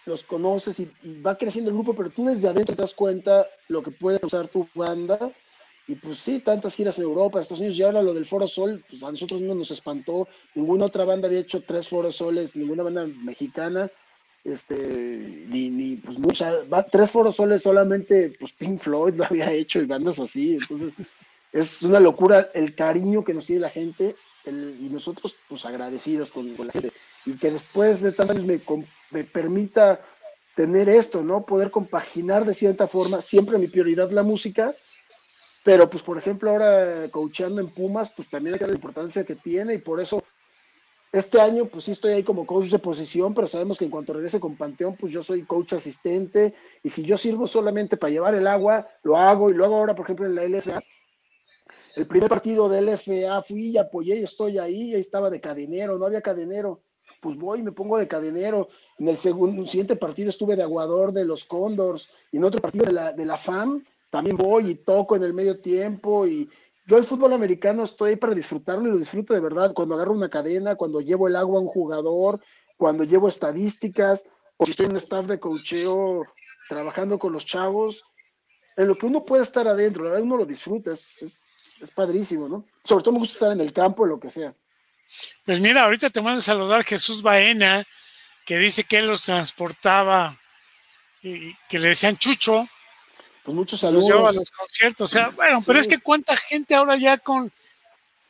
[0.07, 0.89] los conoces y,
[1.21, 4.49] va creciendo el grupo, pero tú desde adentro te das cuenta lo que puede usar
[4.49, 5.33] tu banda.
[5.87, 8.83] Y pues sí, tantas giras en Europa, Estados Unidos, y ahora lo del Foro Sol,
[8.89, 10.29] pues a nosotros no nos espantó.
[10.55, 13.91] Ninguna otra banda había hecho tres Foro Soles, ninguna banda mexicana,
[14.45, 16.53] este, ni, ni pues mucha,
[16.91, 20.55] tres Foro Soles solamente, pues Pink Floyd lo había hecho y bandas así.
[20.55, 20.95] Entonces,
[21.53, 24.15] es una locura el cariño que nos tiene la gente
[24.47, 26.93] y nosotros pues agradecidos con, la gente
[27.27, 28.63] y que después de tantos años
[29.11, 30.01] me, permita
[30.55, 31.45] tener esto, ¿no?
[31.47, 34.75] Poder compaginar de cierta forma, siempre mi prioridad la música,
[35.65, 39.75] pero pues por ejemplo ahora coachando en Pumas, pues también hay la importancia que tiene
[39.75, 40.23] y por eso
[41.11, 44.13] este año pues sí estoy ahí como coach de posición, pero sabemos que en cuanto
[44.13, 48.35] regrese con Panteón, pues yo soy coach asistente y si yo sirvo solamente para llevar
[48.35, 50.83] el agua, lo hago y luego ahora por ejemplo en la LFA
[51.97, 55.99] el primer partido del FA fui y apoyé y estoy ahí, ahí estaba de cadenero,
[55.99, 56.83] no había cadenero.
[57.21, 58.69] Pues voy me pongo de cadenero.
[58.99, 62.87] En el segundo, siguiente partido estuve de aguador de los Condors y en otro partido
[62.87, 66.49] de la, de la FAM también voy y toco en el medio tiempo y
[66.87, 69.73] yo el fútbol americano estoy ahí para disfrutarlo y lo disfruto de verdad.
[69.73, 72.41] Cuando agarro una cadena, cuando llevo el agua a un jugador,
[72.77, 74.25] cuando llevo estadísticas,
[74.57, 76.25] o si estoy en un staff de cocheo
[76.69, 78.05] trabajando con los chavos,
[78.77, 81.44] en lo que uno puede estar adentro, la verdad uno lo disfruta, es
[81.91, 82.65] padrísimo, ¿no?
[82.85, 84.55] Sobre todo me gusta estar en el campo, lo que sea.
[85.45, 87.87] Pues mira, ahorita te mando a saludar Jesús Baena,
[88.45, 90.37] que dice que él los transportaba
[91.23, 92.69] y que le decían Chucho.
[93.43, 94.09] Pues muchos saludos.
[94.09, 95.11] Los a los conciertos.
[95.11, 97.53] O sea, bueno, pero es que cuánta gente ahora ya con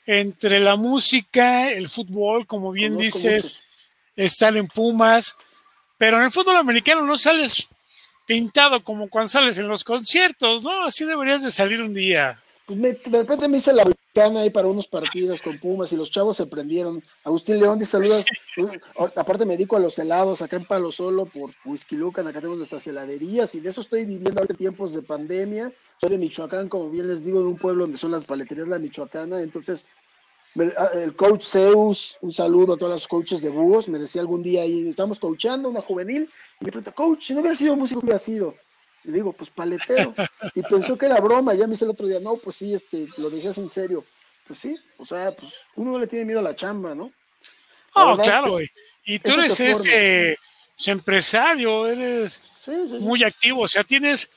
[0.07, 5.37] entre la música, el fútbol, como bien dices, están en Pumas,
[5.97, 7.69] pero en el fútbol americano no sales
[8.27, 10.85] pintado como cuando sales en los conciertos, ¿no?
[10.85, 14.69] Así deberías de salir un día pues de repente me hice la americana ahí para
[14.69, 17.03] unos partidos con Pumas y los chavos se prendieron.
[17.25, 18.25] Agustín León dice saludos.
[19.17, 22.59] Aparte me dedico a los helados acá en Palo Solo por Whisky Lucan, acá tenemos
[22.59, 25.73] nuestras heladerías y de eso estoy viviendo ahorita tiempos de pandemia.
[26.01, 28.79] Soy de Michoacán, como bien les digo, de un pueblo donde son las paleterías la
[28.79, 29.87] Michoacana, entonces
[30.57, 34.41] Ah, el coach Zeus, un saludo a todos los coaches de búhos, me decía algún
[34.41, 38.01] día ahí, estamos coachando una juvenil, y me pregunta, coach, si no hubiera sido músico,
[38.01, 38.55] ¿qué hubiera sido?
[39.05, 40.15] Y digo, pues paletero.
[40.55, 43.07] Y pensó que era broma, ya me dice el otro día, no, pues sí, este,
[43.19, 44.05] lo decías en serio.
[44.47, 47.11] Pues sí, o sea, pues uno no le tiene miedo a la chamba, ¿no?
[47.95, 48.69] oh, claro, güey.
[49.05, 50.37] Y tú eres ese
[50.87, 52.41] empresario, eres
[53.01, 54.29] muy activo, o sea, tienes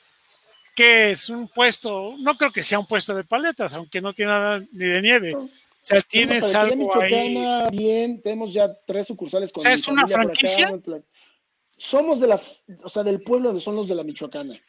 [0.74, 4.30] que es un puesto, no creo que sea un puesto de paletas, aunque no tiene
[4.30, 5.34] nada ni de nieve.
[5.34, 5.48] O
[5.80, 7.36] sea, tienes algo ahí.
[7.72, 9.60] Bien, tenemos ya tres sucursales con.
[9.60, 10.70] O sea, es una franquicia.
[11.78, 12.40] Somos de la,
[12.82, 14.60] o sea, del pueblo donde son los de la Michoacana.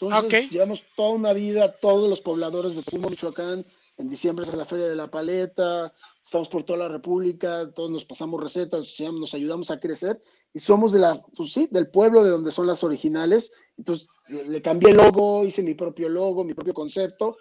[0.00, 3.64] Entonces, llevamos toda una vida, todos los pobladores de Pumo, Michoacán.
[3.98, 5.92] En diciembre es la Feria de la Paleta,
[6.24, 10.22] estamos por toda la República, todos nos pasamos recetas, nos ayudamos a crecer
[10.54, 13.50] y somos de la, pues sí, del pueblo de donde son las originales.
[13.76, 17.38] Entonces, le cambié el logo, hice mi propio logo, mi propio concepto,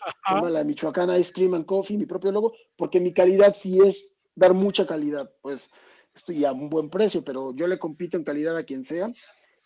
[0.50, 4.54] la Michoacana Ice Cream and Coffee, mi propio logo, porque mi calidad sí es dar
[4.54, 5.70] mucha calidad, pues
[6.17, 9.12] estoy a un buen precio, pero yo le compito en calidad a quien sea.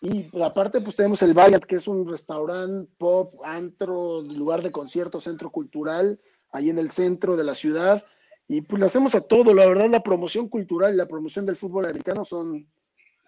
[0.00, 5.20] Y aparte, pues tenemos el Valiant, que es un restaurante, pop, antro, lugar de concierto,
[5.20, 6.18] centro cultural,
[6.50, 8.04] ahí en el centro de la ciudad.
[8.48, 11.56] Y pues le hacemos a todo, la verdad, la promoción cultural y la promoción del
[11.56, 12.66] fútbol americano son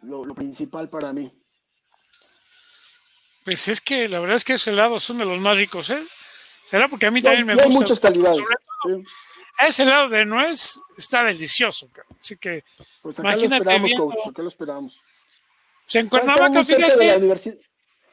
[0.02, 1.32] lo, lo principal para mí.
[3.44, 6.02] Pues es que la verdad es que esos helados son de los más ricos, ¿eh?
[6.64, 7.68] Será porque a mí también me gusta.
[7.68, 8.44] Hay muchas calidades.
[9.58, 11.88] Ese helado de nuez está delicioso,
[12.20, 12.64] así que
[13.02, 13.64] pues acá imagínate.
[13.64, 15.02] Lo esperamos, coach, acá lo esperamos.
[15.86, 17.54] Se en Cuernavaca, fíjate.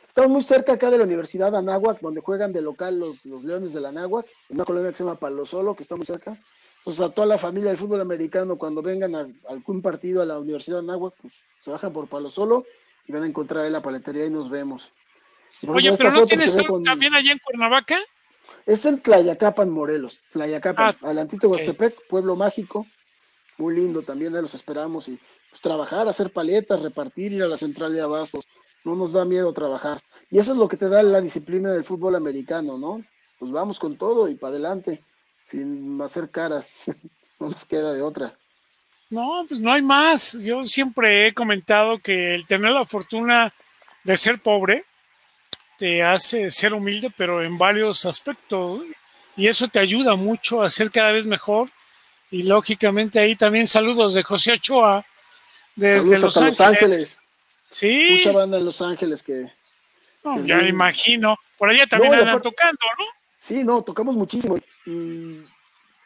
[0.07, 3.45] Estamos muy cerca acá de la Universidad de Anáhuac, donde juegan de local los, los
[3.45, 6.05] Leones de la Anáhuac, en una colonia que se llama Palo Solo, que está muy
[6.05, 6.37] cerca.
[6.79, 10.37] Entonces, a toda la familia del fútbol americano, cuando vengan a, algún partido a la
[10.37, 12.65] Universidad de Anáhuac, pues se bajan por Palo Solo
[13.07, 14.91] y van a encontrar ahí la paletería y nos vemos.
[15.65, 17.97] Oye, pero ¿no tienes también allá en Cuernavaca?
[18.65, 20.21] Es en Tlayacapan, Morelos.
[20.31, 22.85] Tlayacapan, ah, Alantito Huastepec, pueblo mágico.
[23.57, 25.07] Muy lindo también, ahí los esperamos.
[25.07, 28.47] Y pues trabajar, hacer paletas, repartir, ir a la central de abastos.
[28.83, 30.01] No nos da miedo trabajar.
[30.29, 33.03] Y eso es lo que te da la disciplina del fútbol americano, ¿no?
[33.37, 35.03] Pues vamos con todo y para adelante,
[35.47, 36.85] sin hacer caras.
[37.39, 38.37] no nos queda de otra.
[39.09, 40.41] No, pues no hay más.
[40.43, 43.53] Yo siempre he comentado que el tener la fortuna
[44.03, 44.85] de ser pobre,
[45.81, 48.83] te hace ser humilde, pero en varios aspectos.
[49.35, 51.71] Y eso te ayuda mucho a ser cada vez mejor.
[52.29, 55.03] Y lógicamente ahí también saludos de José Ochoa
[55.75, 57.19] desde Los Ángeles.
[57.67, 58.09] Sí.
[58.11, 59.51] Mucha banda en Los Ángeles que.
[60.45, 61.35] ya me imagino.
[61.57, 63.05] Por allá también andan tocando, ¿no?
[63.39, 64.59] Sí, no, tocamos muchísimo.
[64.85, 65.39] Y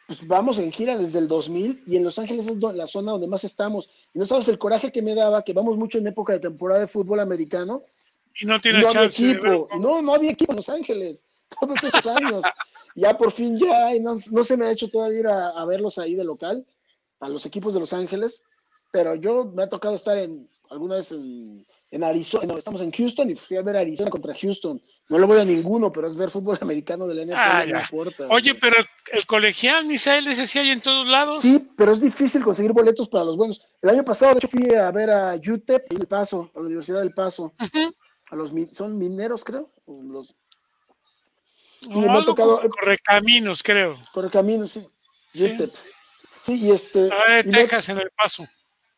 [0.06, 3.28] pues vamos en gira desde el 2000 y en Los Ángeles es la zona donde
[3.28, 3.90] más estamos.
[4.14, 6.80] Y no sabes el coraje que me daba, que vamos mucho en época de temporada
[6.80, 7.82] de fútbol americano
[8.40, 9.30] y no tienes chance.
[9.30, 9.68] Equipo.
[9.78, 11.26] No, no había equipo en Los Ángeles
[11.60, 12.42] todos esos años.
[12.94, 16.14] ya por fin ya, no, no, se me ha hecho todavía ir a, verlos ahí
[16.14, 16.66] de local,
[17.20, 18.42] a los equipos de Los Ángeles,
[18.90, 22.90] pero yo me ha tocado estar en alguna vez en, en Arizona, no, estamos en
[22.90, 24.82] Houston y fui a ver Arizona contra Houston.
[25.08, 27.80] No lo voy a ninguno, pero es ver fútbol americano de la NFL ah, no
[27.80, 28.26] importa.
[28.30, 28.76] Oye, pero
[29.12, 31.42] el colegial, Misael, ese sí hay en todos lados.
[31.42, 33.60] Sí, pero es difícil conseguir boletos para los buenos.
[33.82, 36.66] El año pasado, de hecho, fui a ver a UTEP y El Paso, a la
[36.66, 37.52] Universidad del Paso
[38.30, 39.70] a los son mineros, creo.
[39.86, 40.34] Los,
[41.82, 42.60] y me ha tocado.
[42.68, 43.98] Correcaminos, creo.
[44.12, 44.86] Correcaminos, sí.
[45.32, 45.56] Sí.
[46.44, 47.08] sí y este.
[47.12, 48.46] Ah, Texas en el paso.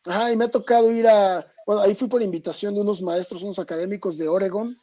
[0.05, 1.45] Ajá, y me ha tocado ir a.
[1.65, 4.79] Bueno, ahí fui por invitación de unos maestros, unos académicos de Oregon.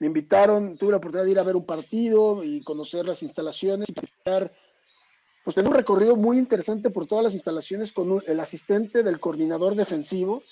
[0.00, 3.88] Me invitaron, tuve la oportunidad de ir a ver un partido y conocer las instalaciones
[3.88, 9.20] y pues tener un recorrido muy interesante por todas las instalaciones con el asistente del
[9.20, 10.42] coordinador defensivo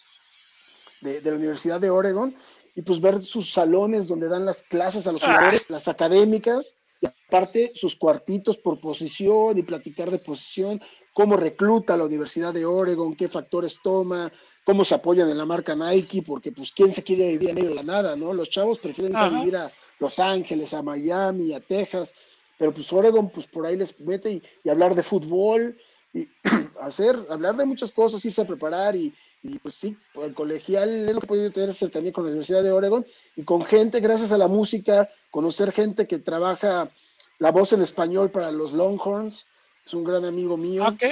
[1.01, 2.37] de, de, la Universidad de Oregon
[2.75, 5.27] y pues ver sus salones donde dan las clases a los ah.
[5.27, 10.81] jugadores, las académicas, y aparte sus cuartitos por posición y platicar de posición,
[11.13, 14.33] cómo recluta la Universidad de Oregon, qué factores toma,
[14.65, 17.71] cómo se apoyan en la marca Nike, porque pues quién se quiere vivir en medio
[17.71, 18.33] de la nada, ¿no?
[18.33, 22.15] Los chavos prefieren irse a vivir a Los Ángeles, a Miami, a Texas,
[22.57, 25.77] pero pues Oregon pues por ahí les mete y, y hablar de fútbol
[26.15, 26.29] y
[26.81, 31.15] hacer, hablar de muchas cosas, irse a preparar y, y pues sí, el colegial es
[31.15, 34.39] lo que puede tener cercanía con la Universidad de Oregon y con gente, gracias a
[34.39, 36.91] la música, conocer gente que trabaja
[37.39, 39.47] la voz en español para los Longhorns,
[39.85, 40.87] es un gran amigo mío.
[40.87, 41.03] Ok,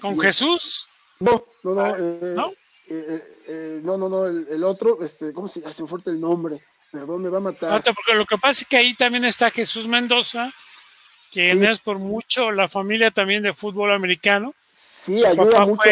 [0.00, 0.88] ¿con Jesús?
[1.18, 2.52] No, no, no, ah, eh, ¿no?
[2.88, 6.62] Eh, eh, no, no, no, el, otro, este, ¿cómo se hace fuerte el nombre?
[6.92, 7.82] Perdón, me va a matar.
[7.82, 10.52] porque lo que pasa es que ahí también está Jesús Mendoza,
[11.32, 14.54] quien es por mucho la familia también de fútbol americano.
[14.72, 15.82] Sí, ayuda mucho.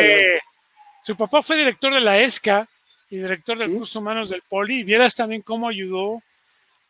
[1.04, 2.66] Su papá fue director de la ESCA
[3.10, 4.78] y director de recursos humanos del Poli.
[4.78, 6.22] Y vieras también cómo ayudó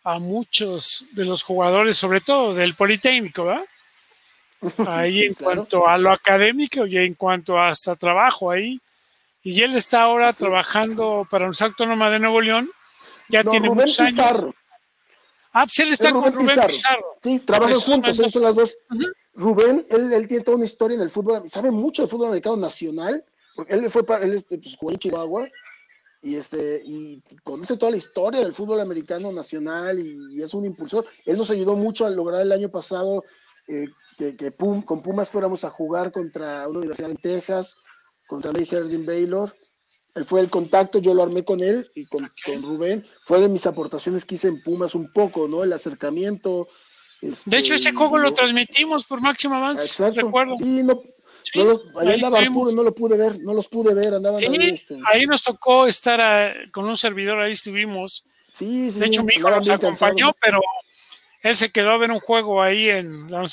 [0.05, 3.65] a muchos de los jugadores, sobre todo del Politécnico, ¿verdad?
[4.89, 8.81] ahí en cuanto a lo académico y en cuanto a hasta trabajo ahí.
[9.43, 12.71] Y él está ahora trabajando para un Autónoma de Nuevo León.
[13.29, 14.45] Ya tiene muchos años.
[15.53, 17.17] Ah, pues él está con Rubén Pizarro.
[17.21, 18.77] Sí, trabajan juntos, ellos son las dos.
[19.35, 22.57] Rubén, él, él, tiene toda una historia en el fútbol, sabe mucho del fútbol americano
[22.57, 23.25] nacional,
[23.55, 25.49] porque él fue para, él este, pues, jugó en Chihuahua
[26.23, 31.07] y este y conoce toda la historia del fútbol americano nacional y, es un impulsor.
[31.27, 33.25] Él nos ayudó mucho a lograr el año pasado
[33.69, 33.87] eh,
[34.17, 37.77] que, con Pumas fuéramos a jugar contra una universidad en Texas,
[38.27, 39.55] contra Lee Herdin Baylor.
[40.15, 43.05] Él fue el contacto, yo lo armé con él y con, con, Rubén.
[43.25, 45.65] Fue de mis aportaciones que hice en Pumas un poco, ¿no?
[45.65, 46.69] El acercamiento.
[47.21, 50.57] Este, de hecho, ese juego lo transmitimos por Máximo Avance, recuerdo.
[50.57, 51.03] Sí, no,
[51.55, 54.99] no ahí andaba no lo pude ver, no los pude ver, andaban ahí, este.
[55.13, 58.25] ahí nos tocó estar con un servidor, ahí estuvimos.
[58.53, 60.61] Sí, sí, de hecho, mi hijo nos acompañó, pero
[61.43, 63.45] él se quedó a ver un juego ahí en la,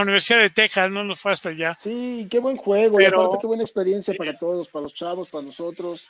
[0.00, 1.76] Universidad de Texas, no nos fue hasta allá.
[1.80, 5.44] Sí, qué buen juego, y aparte qué buena experiencia para todos, para los chavos, para
[5.44, 6.08] nosotros.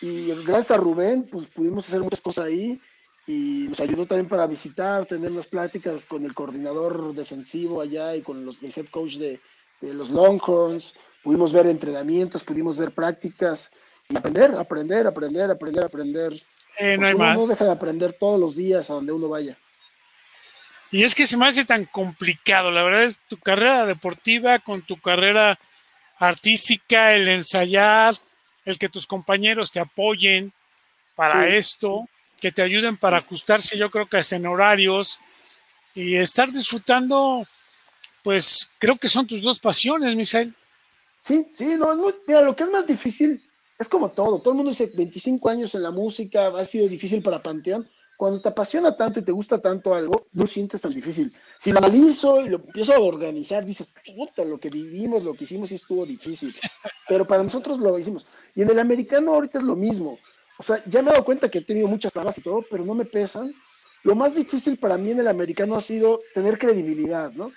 [0.00, 2.80] Y gracias a Rubén, pues pudimos hacer muchas cosas ahí
[3.26, 8.22] y nos ayudó también para visitar, tener unas pláticas con el coordinador defensivo allá y
[8.22, 9.40] con los, el head coach de,
[9.80, 13.70] de los Longhorns, pudimos ver entrenamientos, pudimos ver prácticas
[14.08, 16.32] y aprender, aprender, aprender, aprender, aprender.
[16.78, 17.36] Eh, no hay más.
[17.36, 19.56] No deja de aprender todos los días a donde uno vaya.
[20.90, 24.82] Y es que se me hace tan complicado, la verdad es tu carrera deportiva con
[24.82, 25.56] tu carrera
[26.18, 28.14] artística, el ensayar,
[28.64, 30.52] el que tus compañeros te apoyen
[31.14, 32.08] para esto,
[32.40, 35.20] que te ayuden para ajustarse, yo creo que hasta en horarios
[35.94, 37.46] y estar disfrutando
[38.22, 40.54] pues creo que son tus dos pasiones, Misael.
[41.20, 41.94] Sí, sí, no,
[42.26, 43.42] mira, lo que es más difícil
[43.78, 44.40] es como todo.
[44.40, 47.88] Todo el mundo dice 25 años en la música, ha sido difícil para Panteón.
[48.16, 51.32] Cuando te apasiona tanto y te gusta tanto algo, no sientes tan difícil.
[51.58, 55.44] Si lo analizo y lo empiezo a organizar, dices, puta, lo que vivimos, lo que
[55.44, 56.54] hicimos, sí estuvo difícil.
[57.08, 58.26] Pero para nosotros lo hicimos.
[58.54, 60.18] Y en el americano ahorita es lo mismo.
[60.58, 62.84] O sea, ya me he dado cuenta que he tenido muchas trabas y todo, pero
[62.84, 63.54] no me pesan.
[64.02, 67.50] Lo más difícil para mí en el americano ha sido tener credibilidad, ¿no?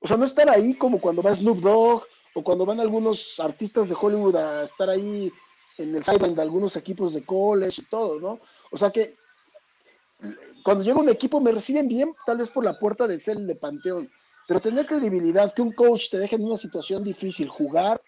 [0.00, 2.02] O sea, no estar ahí como cuando va Snoop Dogg
[2.34, 5.32] o cuando van algunos artistas de Hollywood a estar ahí
[5.78, 8.40] en el sideline de algunos equipos de college y todo, ¿no?
[8.70, 9.16] O sea que
[10.64, 13.54] cuando llega un equipo me reciben bien, tal vez por la puerta de ser de
[13.54, 14.10] Panteón,
[14.46, 18.00] pero tener credibilidad, que un coach te deje en una situación difícil, jugar,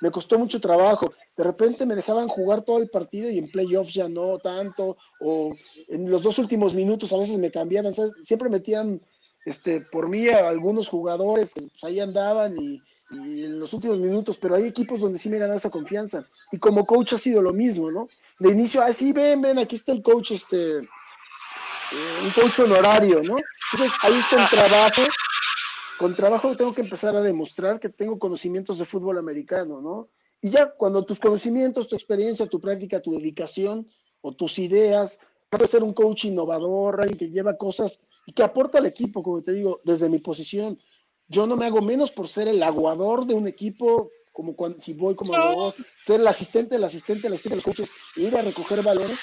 [0.00, 1.12] me costó mucho trabajo.
[1.36, 5.52] De repente me dejaban jugar todo el partido y en playoffs ya no tanto, o
[5.88, 7.92] en los dos últimos minutos a veces me cambiaban,
[8.24, 9.00] siempre metían
[9.44, 14.66] este, por mí algunos jugadores pues, ahí andaban y, en los últimos minutos, pero hay
[14.66, 16.26] equipos donde sí me ganan esa confianza.
[16.52, 18.08] Y como coach ha sido lo mismo, ¿no?
[18.38, 20.84] De inicio, ah, sí, ven, ven, aquí está el coach, este, eh,
[22.22, 23.38] un coach honorario, ¿no?
[23.72, 25.02] Entonces, ahí está el trabajo.
[25.98, 30.10] Con trabajo tengo que empezar a demostrar que tengo conocimientos de fútbol americano, ¿no?
[30.40, 33.88] Y ya cuando tus conocimientos, tu experiencia, tu práctica, tu dedicación
[34.20, 35.18] o tus ideas,
[35.50, 39.42] puede ser un coach innovador, alguien que lleva cosas y que aporta al equipo, como
[39.42, 40.78] te digo, desde mi posición.
[41.28, 44.92] Yo no me hago menos por ser el aguador de un equipo, como cuando, si
[44.92, 48.42] voy como aguador, ser el asistente, el asistente, el asistente de los coaches, ir a
[48.42, 49.18] recoger balones.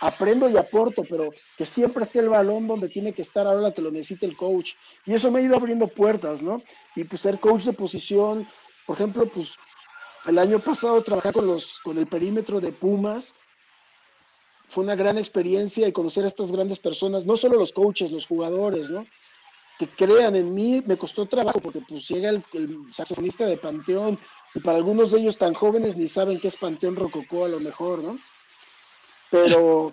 [0.00, 3.82] Aprendo y aporto, pero que siempre esté el balón donde tiene que estar ahora que
[3.82, 4.74] lo necesite el coach.
[5.04, 6.62] Y eso me ha ido abriendo puertas, ¿no?
[6.94, 8.46] Y pues ser coach de posición,
[8.86, 9.56] por ejemplo, pues
[10.28, 13.34] el año pasado trabajé con, los, con el perímetro de Pumas
[14.68, 18.26] fue una gran experiencia y conocer a estas grandes personas, no solo los coaches, los
[18.26, 19.06] jugadores, ¿no?
[19.78, 22.42] Que crean en mí, me costó trabajo porque pues llega el,
[22.92, 24.18] saxofonista de Panteón
[24.54, 27.60] y para algunos de ellos tan jóvenes ni saben qué es Panteón Rococó a lo
[27.60, 28.18] mejor, ¿no?
[29.30, 29.92] Pero,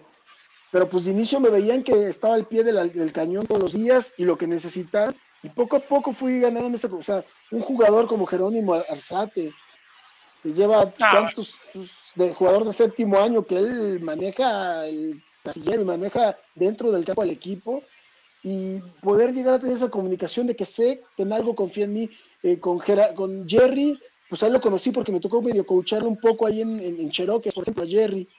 [0.72, 4.14] pero pues de inicio me veían que estaba al pie del cañón todos los días
[4.18, 8.26] y lo que necesitaban y poco a poco fui ganando esta, o un jugador como
[8.26, 9.54] Jerónimo Arzate,
[10.46, 15.86] que lleva tantos pues, de jugador de séptimo año que él maneja el casillero y
[15.86, 17.82] maneja dentro del campo al equipo
[18.44, 21.94] y poder llegar a tener esa comunicación de que sé que en algo confía en
[21.94, 22.10] mí
[22.44, 22.80] eh, con,
[23.16, 26.62] con Jerry, pues a él lo conocí porque me tocó medio coacharle un poco ahí
[26.62, 28.30] en, en, Cherokee, por ejemplo, a Jerry.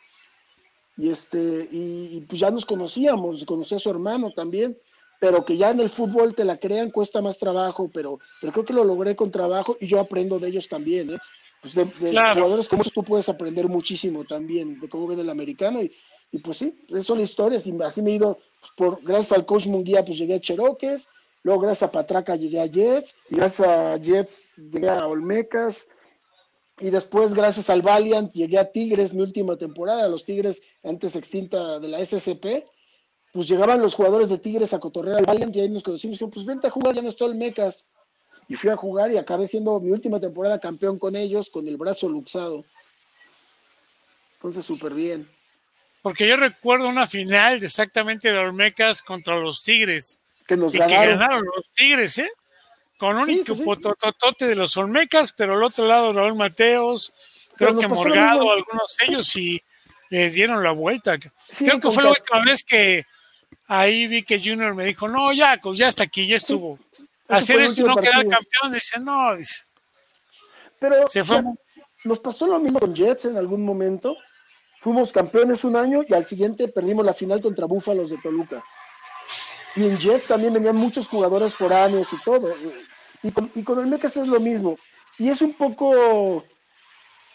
[0.96, 4.78] Y, este, y, pues ya nos conocíamos, conocí a su hermano también,
[5.18, 8.64] pero que ya en el fútbol te la crean cuesta más trabajo, pero, pero creo
[8.64, 11.10] que lo logré con trabajo y yo aprendo de ellos también.
[11.10, 11.18] ¿eh?
[11.62, 15.90] Pues, de, jugadores como tú puedes aprender muchísimo también de cómo ven el americano y,
[16.30, 19.66] y pues sí, son historias y así me he ido, pues, por, gracias al coach
[19.66, 21.08] mundial pues llegué a Cherokees,
[21.42, 25.86] luego gracias a Patraca llegué a Jets, y gracias a Jets llegué a Olmecas,
[26.78, 31.80] y después gracias al Valiant llegué a Tigres mi última temporada, los Tigres antes extinta
[31.80, 32.64] de la SCP,
[33.32, 36.44] pues llegaban los jugadores de Tigres a cotorrear al Valiant y ahí nos conocimos, pues
[36.44, 37.86] vente a jugar, ya no estoy Olmecas,
[38.48, 41.76] y fui a jugar y acabé siendo mi última temporada campeón con ellos con el
[41.76, 42.64] brazo luxado.
[44.34, 45.28] Entonces, súper bien.
[46.02, 50.20] Porque yo recuerdo una final de exactamente de Olmecas contra los Tigres.
[50.46, 51.02] Que nos y ganaron.
[51.02, 52.30] que ganaron los Tigres, ¿eh?
[52.96, 57.12] Con un Sí, sí, de los Olmecas, pero al otro lado Raúl Mateos,
[57.58, 58.52] Pero creo que Morgado, mismo.
[58.52, 59.62] algunos de ellos, y
[60.08, 61.18] les dieron la vuelta.
[61.36, 63.04] Sí, creo que fue la última vez que
[63.66, 66.78] ahí vi que Junior me dijo, no, ya, pues ya hasta aquí, ya estuvo.
[67.28, 69.64] Hacer esto y no quedar campeón, dice, no, dice,
[70.78, 71.42] Pero se fue.
[72.04, 74.16] nos pasó lo mismo con Jets en algún momento.
[74.80, 78.62] Fuimos campeones un año y al siguiente perdimos la final contra Búfalos de Toluca.
[79.74, 82.48] Y en Jets también venían muchos jugadores foráneos y todo.
[83.22, 84.78] Y con, y con el Mecas es lo mismo.
[85.18, 86.44] Y es un poco.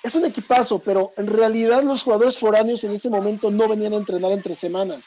[0.03, 3.97] Es un equipazo, pero en realidad los jugadores foráneos en ese momento no venían a
[3.97, 5.03] entrenar entre semanas.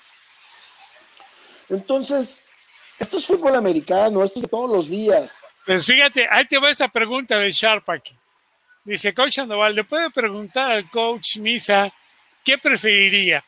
[1.68, 2.44] Entonces,
[2.98, 5.32] esto es fútbol americano, esto es de todos los días.
[5.66, 8.16] Pues fíjate, ahí te va esta pregunta de Sharp aquí.
[8.84, 11.90] Dice, Coach Sandoval, ¿le puede preguntar al coach Misa
[12.44, 13.42] qué preferiría?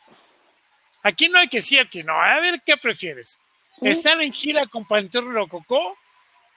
[1.03, 2.19] Aquí no hay que sí, aquí no.
[2.19, 3.39] A ver, ¿qué prefieres?
[3.83, 5.97] ¿Estar en gira con Pantero Rococó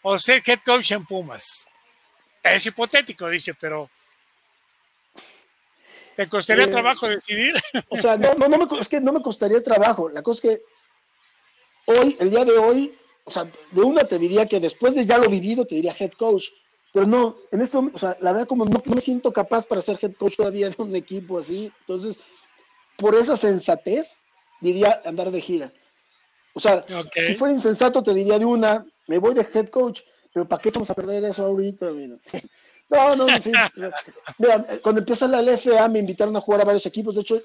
[0.02, 1.68] o ser head coach en Pumas?
[2.42, 3.90] Es hipotético, dice, pero
[6.16, 7.54] ¿te costaría Eh, trabajo decidir?
[7.90, 10.08] O sea, no, no, no me, es que no me costaría trabajo.
[10.08, 10.64] La cosa es que
[11.90, 15.18] hoy, el día de hoy, o sea, de una te diría que después de ya
[15.18, 16.46] lo vivido, te diría head coach.
[16.94, 19.66] Pero no, en este momento, o sea, la verdad, como no, no me siento capaz
[19.66, 21.72] para ser head coach todavía de un equipo así.
[21.82, 22.18] Entonces,
[22.98, 24.22] por esa sensatez,
[24.62, 25.74] diría andar de gira.
[26.54, 26.84] O sea,
[27.14, 30.02] si fuera insensato, te diría de una, me voy de head coach,
[30.34, 31.92] pero ¿para qué vamos a perder eso ahorita?
[31.92, 32.18] Mira?
[32.92, 33.54] No, no, fin.
[34.40, 37.14] Mira, eh, cuando empieza la LFA me invitaron a jugar a varios equipos.
[37.14, 37.40] De hecho,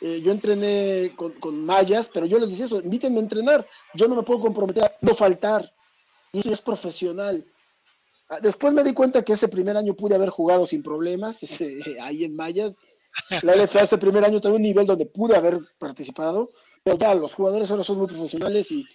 [0.00, 3.66] eh, yo entrené con, mayas, pero yo les decía eso, invítenme a entrenar.
[3.94, 5.72] Yo no me puedo comprometer a no faltar.
[6.32, 7.44] Y eso es profesional.
[8.28, 11.40] Ah, Después me di cuenta que ese primer año pude haber jugado sin problemas,
[12.00, 12.78] ahí en mayas.
[13.42, 16.50] La LFA ese primer año tuve un nivel donde pude haber participado,
[16.82, 18.86] pero ya los jugadores ahora son muy profesionales y,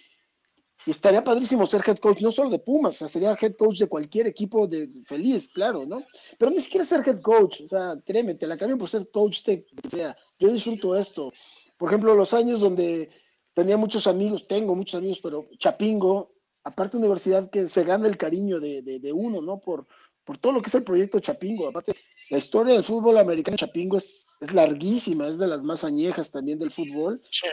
[0.86, 4.68] estaría padrísimo ser head coach, no solo de Pumas, sería head coach de cualquier equipo
[4.68, 6.04] de feliz, claro, ¿no?
[6.38, 9.42] Pero ni siquiera ser head coach, o sea, créeme, te la cambio por ser coach
[9.42, 10.16] de que sea.
[10.38, 11.32] Yo disfruto esto.
[11.78, 13.10] Por ejemplo, los años donde
[13.54, 16.28] tenía muchos amigos, tengo muchos amigos, pero Chapingo,
[16.64, 19.58] aparte universidad que se gana el cariño de, de, de uno, ¿no?
[19.60, 19.86] Por,
[20.24, 21.68] por todo lo que es el proyecto Chapingo.
[21.68, 21.94] Aparte,
[22.30, 26.58] la historia del fútbol americano Chapingo es, es larguísima, es de las más añejas también
[26.58, 27.48] del fútbol Che,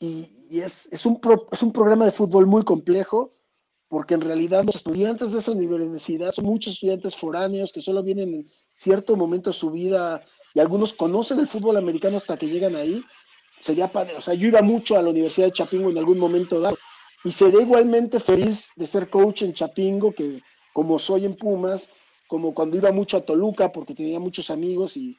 [0.00, 3.32] y, y es, es, un pro- es un programa de fútbol muy complejo,
[3.88, 8.32] porque en realidad los estudiantes de esa universidad son muchos estudiantes foráneos que solo vienen
[8.32, 10.24] en cierto momento de su vida
[10.54, 13.02] y algunos conocen el fútbol americano hasta que llegan ahí.
[13.62, 16.60] Sería padre, o sea, yo iba mucho a la Universidad de Chapingo en algún momento
[16.60, 16.78] dado
[17.24, 20.42] y seré igualmente feliz de ser coach en Chapingo que
[20.72, 21.88] como soy en Pumas,
[22.28, 25.18] como cuando iba mucho a Toluca porque tenía muchos amigos y,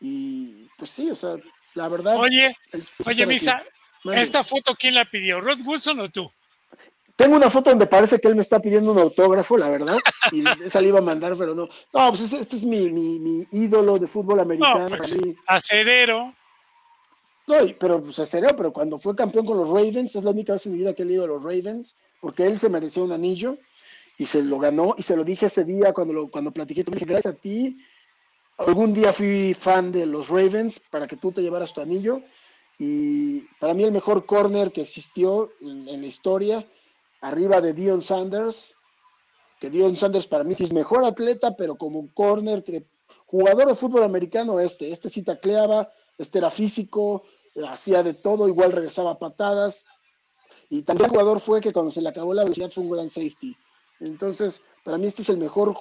[0.00, 1.36] y pues sí, o sea,
[1.74, 2.18] la verdad.
[2.18, 2.56] Oye,
[3.04, 3.62] oye, Misa.
[4.12, 5.40] ¿esta foto quién la pidió?
[5.40, 6.30] ¿Rod Wilson o tú?
[7.16, 9.98] Tengo una foto donde parece que él me está pidiendo un autógrafo, la verdad,
[10.30, 11.68] y esa le iba a mandar, pero no.
[11.92, 14.88] No, pues este, este es mi, mi, mi ídolo de fútbol americano.
[14.88, 16.34] No, pues, acerero.
[17.46, 20.66] No, pero pues serio, pero cuando fue campeón con los Ravens, es la única vez
[20.66, 23.58] en mi vida que he leído a los Ravens, porque él se merecía un anillo
[24.16, 26.92] y se lo ganó, y se lo dije ese día cuando, lo, cuando platiqué, te
[26.92, 27.78] dije, gracias a ti,
[28.58, 32.20] algún día fui fan de los Ravens para que tú te llevaras tu anillo,
[32.78, 36.64] y para mí el mejor corner que existió en, en la historia,
[37.22, 38.76] arriba de Dion Sanders,
[39.58, 42.84] que Dion Sanders para mí sí es mejor atleta, pero como corner, que
[43.26, 47.24] jugador de fútbol americano este, este sí tacleaba, este era físico,
[47.66, 49.84] hacía de todo, igual regresaba patadas,
[50.68, 53.08] y también el jugador fue que cuando se le acabó la velocidad fue un gran
[53.08, 53.56] safety.
[54.00, 55.76] Entonces, para mí este es el mejor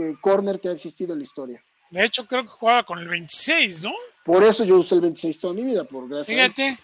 [0.00, 1.64] eh, corner que ha existido en la historia.
[1.90, 3.92] De hecho, creo que jugaba con el 26, ¿no?
[4.24, 6.36] Por eso yo usé el 26 toda mi vida, por gracias.
[6.36, 6.78] Fíjate,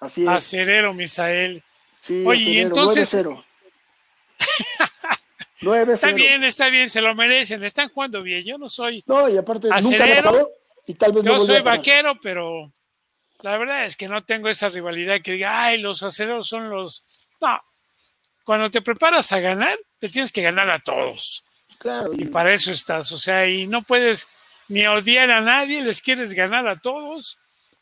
[0.00, 0.28] Así es.
[0.28, 1.62] acerero, Misael.
[2.02, 3.44] Sí, Oye, y entonces- 9-0.
[5.60, 5.92] 9-0.
[5.94, 8.44] Está bien, está bien, se lo merecen, están jugando bien.
[8.44, 10.22] Yo no soy, No, y aparte nunca Acelero.
[10.24, 10.50] pasado
[10.86, 12.72] y tal vez no yo vuelva soy vaquero, pero
[13.42, 17.04] la verdad es que no tengo esa rivalidad que diga, ay, los acereros son los.
[17.40, 17.60] No.
[18.44, 21.44] Cuando te preparas a ganar, te tienes que ganar a todos.
[21.78, 23.12] Claro, Y y- para eso estás.
[23.12, 24.26] O sea, y no puedes
[24.68, 27.38] ni odiar a nadie, les quieres ganar a todos,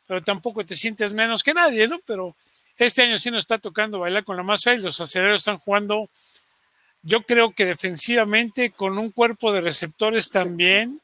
[0.06, 1.98] pero tampoco te sientes menos que nadie, ¿no?
[2.06, 2.36] Pero
[2.86, 5.58] este año sí nos está tocando bailar con la más fea y los aceleros están
[5.58, 6.08] jugando,
[7.02, 11.00] yo creo que defensivamente, con un cuerpo de receptores también,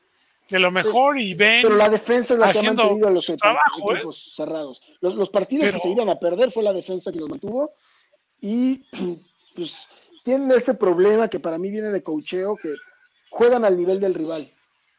[0.49, 1.63] de lo mejor, y ven.
[1.63, 3.95] pero la defensa es la que ha mantenido a los equipos, trabajo, ¿eh?
[3.97, 4.83] equipos cerrados.
[5.01, 7.73] Los, los partidos Pero- que se iban a perder fue la defensa que los mantuvo
[8.41, 8.83] y
[9.55, 9.89] pues
[10.23, 12.75] tienen ese problema que para mí viene de cocheo, que
[13.31, 14.51] juegan al nivel del rival.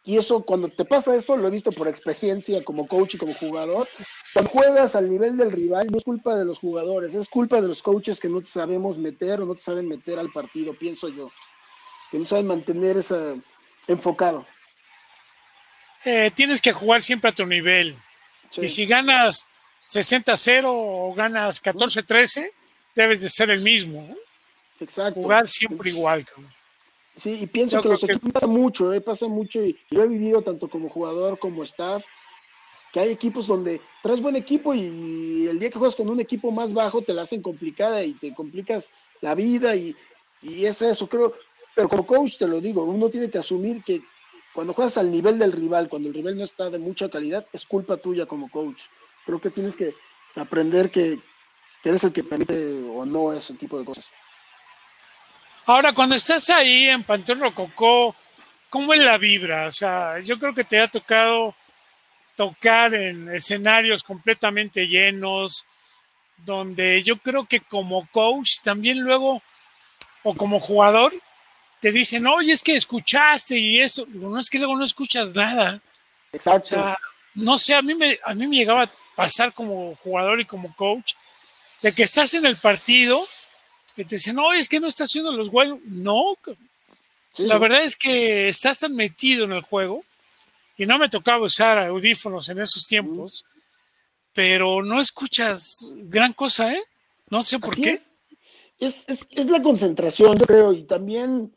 [0.07, 3.33] Y eso, cuando te pasa eso, lo he visto por experiencia como coach y como
[3.33, 3.85] jugador.
[4.31, 7.67] Cuando juegas al nivel del rival, no es culpa de los jugadores, es culpa de
[7.67, 11.09] los coaches que no te sabemos meter o no te saben meter al partido, pienso
[11.09, 11.29] yo.
[12.09, 13.41] Que no saben mantener ese
[13.89, 14.47] enfocado.
[16.05, 17.93] Eh, tienes que jugar siempre a tu nivel.
[18.55, 19.49] Y si ganas
[19.89, 22.49] 60-0 o ganas 14-13,
[22.95, 24.15] debes de ser el mismo.
[24.79, 25.19] Exacto.
[25.19, 26.25] Jugar siempre igual.
[27.17, 30.41] Sí, y pienso que los equipos pasa mucho, eh, pasa mucho, y lo he vivido
[30.43, 32.05] tanto como jugador como staff,
[32.93, 36.51] que hay equipos donde traes buen equipo y el día que juegas con un equipo
[36.51, 38.91] más bajo te la hacen complicada y te complicas
[39.21, 39.95] la vida y,
[40.41, 41.33] y es eso, creo,
[41.75, 44.01] pero como coach te lo digo, uno tiene que asumir que
[44.57, 47.67] cuando juegas al nivel del rival, cuando el rival no está de mucha calidad, es
[47.67, 48.85] culpa tuya como coach.
[49.23, 49.93] Creo que tienes que
[50.35, 51.19] aprender que,
[51.83, 54.09] eres el que permite o no ese tipo de cosas.
[55.67, 58.15] Ahora, cuando estás ahí en Panteón Rococó,
[58.69, 59.67] ¿cómo es la vibra?
[59.67, 61.53] O sea, yo creo que te ha tocado
[62.37, 65.65] tocar en escenarios completamente llenos,
[66.37, 69.43] donde yo creo que como coach también luego,
[70.23, 71.13] o como jugador,
[71.81, 74.07] te dicen, oye, es que escuchaste y eso.
[74.07, 75.81] no es que luego no escuchas nada.
[76.31, 76.95] Exacto.
[77.35, 80.73] no sé, a mí, me, a mí me llegaba a pasar como jugador y como
[80.77, 81.11] coach,
[81.81, 83.21] de que estás en el partido
[84.05, 85.79] te dicen, oye, es que no estás haciendo los goles.
[85.85, 86.37] No,
[87.37, 90.03] la verdad es que estás tan metido en el juego
[90.77, 93.45] y no me tocaba usar audífonos en esos tiempos,
[94.33, 96.83] pero no escuchas gran cosa, ¿eh?
[97.29, 97.93] No sé por qué.
[97.93, 98.07] Es.
[98.79, 101.51] Es, es, la concentración, yo creo, y también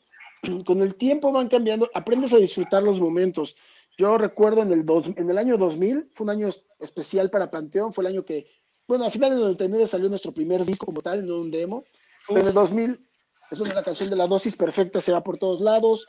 [0.64, 3.56] con el tiempo van cambiando, aprendes a disfrutar los momentos.
[3.98, 7.92] Yo recuerdo en el, dos, en el año 2000, fue un año especial para Panteón,
[7.92, 8.46] fue el año que,
[8.88, 11.84] bueno, a finales del 99 salió nuestro primer disco como tal, no un demo.
[12.30, 13.08] En el 2000
[13.50, 16.06] es una la canción de la dosis perfecta, se va por todos lados.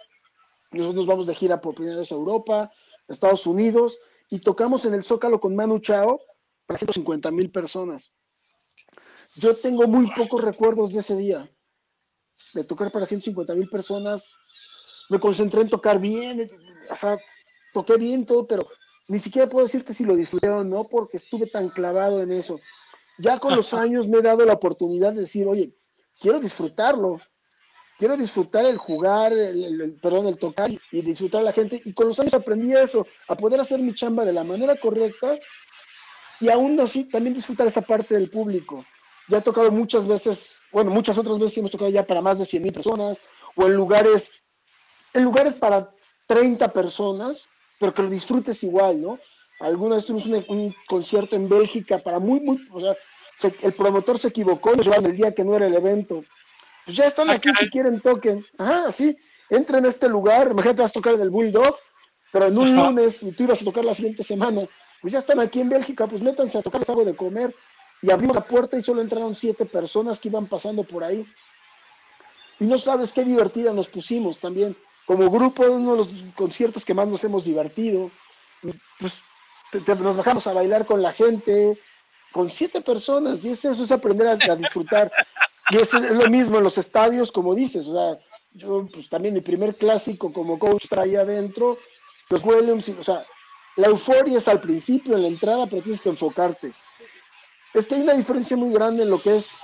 [0.71, 2.71] Nosotros nos vamos de gira por primera vez a Europa,
[3.07, 3.97] Estados Unidos,
[4.29, 6.19] y tocamos en el Zócalo con Manu Chao
[6.67, 8.11] para 150 mil personas.
[9.35, 11.49] Yo tengo muy pocos recuerdos de ese día
[12.53, 14.35] de tocar para 150 mil personas.
[15.09, 16.51] Me concentré en tocar bien,
[16.89, 17.17] o sea,
[17.73, 18.67] toqué bien todo, pero
[19.07, 22.59] ni siquiera puedo decirte si lo disfruté o no, porque estuve tan clavado en eso.
[23.17, 25.75] Ya con los años me he dado la oportunidad de decir, oye,
[26.21, 27.19] quiero disfrutarlo,
[27.97, 31.81] quiero disfrutar el jugar, el, perdón, el tocar y disfrutar a la gente.
[31.83, 35.37] Y con los años aprendí eso, a poder hacer mi chamba de la manera correcta
[36.39, 38.85] y aún así también disfrutar esa parte del público.
[39.27, 42.45] Ya he tocado muchas veces bueno, muchas otras veces hemos tocado ya para más de
[42.45, 43.21] 100 mil personas
[43.55, 44.31] o en lugares,
[45.13, 45.93] en lugares para
[46.27, 47.47] 30 personas,
[47.79, 49.19] pero que lo disfrutes igual, ¿no?
[49.59, 52.57] Alguna vez tuvimos un, concierto en Bélgica para muy, muy,
[53.63, 56.23] el promotor se equivocó, nos llevaron el día que no era el evento.
[56.85, 58.45] Pues ya están aquí si quieren toquen.
[58.57, 59.15] Ajá, sí,
[59.49, 61.75] entren a este lugar, imagínate vas a tocar en el Bulldog,
[62.31, 64.61] pero en un lunes y tú ibas a tocar la siguiente semana.
[65.01, 67.53] Pues ya están aquí en Bélgica, pues métanse a tocar algo de comer
[68.01, 71.25] y abrimos la puerta y solo entraron siete personas que iban pasando por ahí.
[72.59, 74.75] Y no sabes qué divertida nos pusimos también.
[75.05, 78.09] Como grupo, uno de los conciertos que más nos hemos divertido.
[78.63, 79.23] Y pues
[79.99, 81.77] nos bajamos a bailar con la gente,
[82.31, 83.43] con siete personas.
[83.43, 85.11] Y eso, es aprender a, disfrutar.
[85.69, 87.87] Y es, es, lo mismo en los estadios, como dices.
[87.87, 88.19] O sea,
[88.53, 91.77] yo pues también mi primer clásico como coach traía adentro
[92.29, 92.89] los Williams.
[92.89, 93.25] o sea,
[93.75, 96.71] la euforia es al principio, en la entrada, pero tienes que enfocarte
[97.73, 99.57] es que hay una diferencia muy grande en lo que es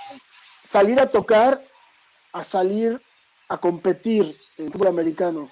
[0.64, 1.62] salir a tocar
[2.34, 3.02] a salir
[3.50, 5.50] a competir en el fútbol americano.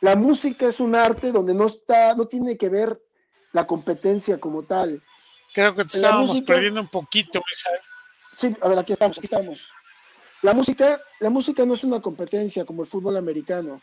[0.00, 3.00] La música es un arte donde no está, no tiene que ver
[3.52, 5.02] la competencia como tal.
[5.58, 7.42] Creo que estábamos perdiendo un poquito.
[8.32, 9.68] Sí, a ver, aquí estamos, aquí estamos.
[10.42, 13.82] La música, la música no es una competencia como el fútbol americano.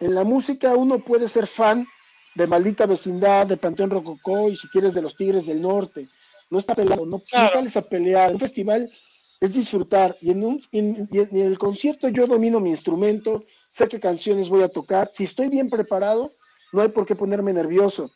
[0.00, 1.88] En la música uno puede ser fan
[2.34, 6.08] de Maldita Vecindad, de Panteón Rococó y si quieres de los Tigres del Norte
[6.50, 8.30] no está peleado, no, sales a pelear.
[8.30, 8.92] Un festival
[9.40, 14.50] es disfrutar y en, un, en, el concierto yo domino mi instrumento, sé qué canciones
[14.50, 15.10] voy a tocar.
[15.10, 16.34] Si estoy bien preparado,
[16.74, 18.10] no hay por qué ponerme nervioso.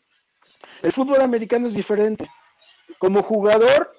[0.83, 2.29] El fútbol americano es diferente.
[2.97, 3.93] Como jugador,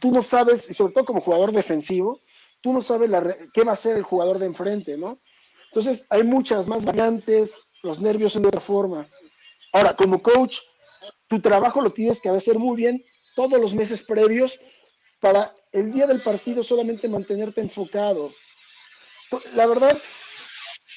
[0.00, 2.20] tú no sabes, y sobre todo como jugador defensivo,
[2.60, 3.10] tú no sabes
[3.52, 5.20] qué va a hacer el jugador de enfrente, ¿no?
[5.66, 9.08] Entonces hay muchas más variantes, los nervios son de otra forma.
[9.72, 10.58] Ahora, como coach,
[11.28, 14.60] tu trabajo lo tienes que hacer muy bien todos los meses previos
[15.20, 18.30] para el día del partido solamente mantenerte enfocado.
[19.54, 19.98] La verdad,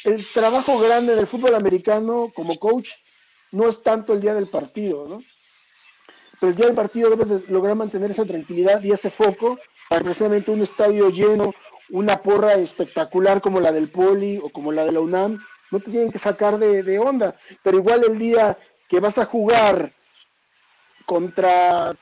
[0.04, 2.92] el trabajo grande del fútbol americano como coach
[3.52, 5.24] no es tanto el día del partido, ¿no?
[6.46, 9.58] Pero el día del partido debes de lograr mantener esa tranquilidad y ese foco
[9.90, 11.56] para precisamente un estadio lleno,
[11.90, 15.90] una porra espectacular como la del Poli o como la de la UNAM, no te
[15.90, 17.36] tienen que sacar de, de onda.
[17.64, 19.92] Pero igual el día que vas a jugar
[21.08, 21.96] contra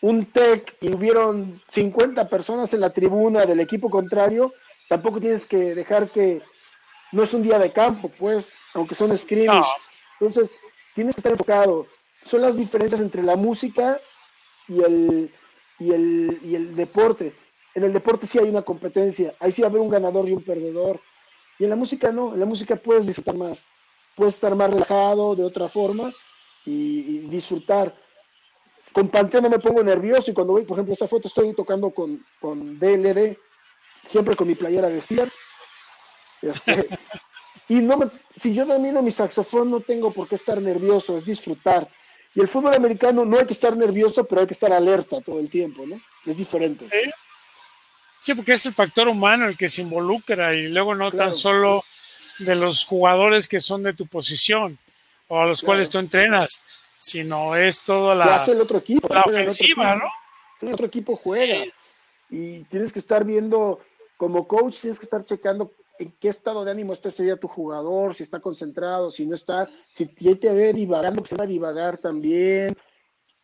[0.00, 4.54] un TEC y hubieron 50 personas en la tribuna del equipo contrario,
[4.88, 6.40] tampoco tienes que dejar que
[7.12, 9.68] no es un día de campo, pues, aunque son scrimmage.
[10.18, 10.58] Entonces,
[10.94, 11.86] tienes que estar enfocado.
[12.26, 14.00] Son las diferencias entre la música
[14.68, 15.30] y el,
[15.78, 17.34] y el, y el deporte.
[17.74, 20.32] En el deporte sí hay una competencia, ahí sí va a haber un ganador y
[20.32, 21.00] un perdedor.
[21.58, 23.66] Y en la música no, en la música puedes disfrutar más,
[24.16, 26.10] puedes estar más relajado de otra forma
[26.64, 27.94] y, disfrutar.
[28.92, 31.90] Con Panteón no me pongo nervioso y cuando voy, por ejemplo, esa foto estoy tocando
[31.90, 33.36] con, con DLD,
[34.04, 35.34] siempre con mi playera de Steelers.
[36.42, 36.88] Este,
[37.68, 38.06] y no me,
[38.40, 41.88] si yo domino mi saxofón no tengo por qué estar nervioso, es disfrutar.
[42.34, 45.38] Y el fútbol americano no hay que estar nervioso, pero hay que estar alerta todo
[45.38, 46.00] el tiempo, ¿no?
[46.26, 46.88] Es diferente.
[48.18, 51.84] Sí, porque es el factor humano el que se involucra y luego no tan solo
[52.38, 54.78] de los jugadores que son de tu posición
[55.28, 56.60] o a los cuales tú entrenas,
[56.96, 60.06] sino es toda la, hace el otro equipo, la ofensiva, ¿no?
[60.58, 61.64] Sí, otro equipo juega.
[62.30, 63.80] Y tienes que estar viendo,
[64.16, 67.48] como coach, tienes que estar checando en qué estado de ánimo está ese día tu
[67.48, 71.48] jugador, si está concentrado, si no está, si te ve divagando, pues se va a
[71.48, 72.76] divagar también.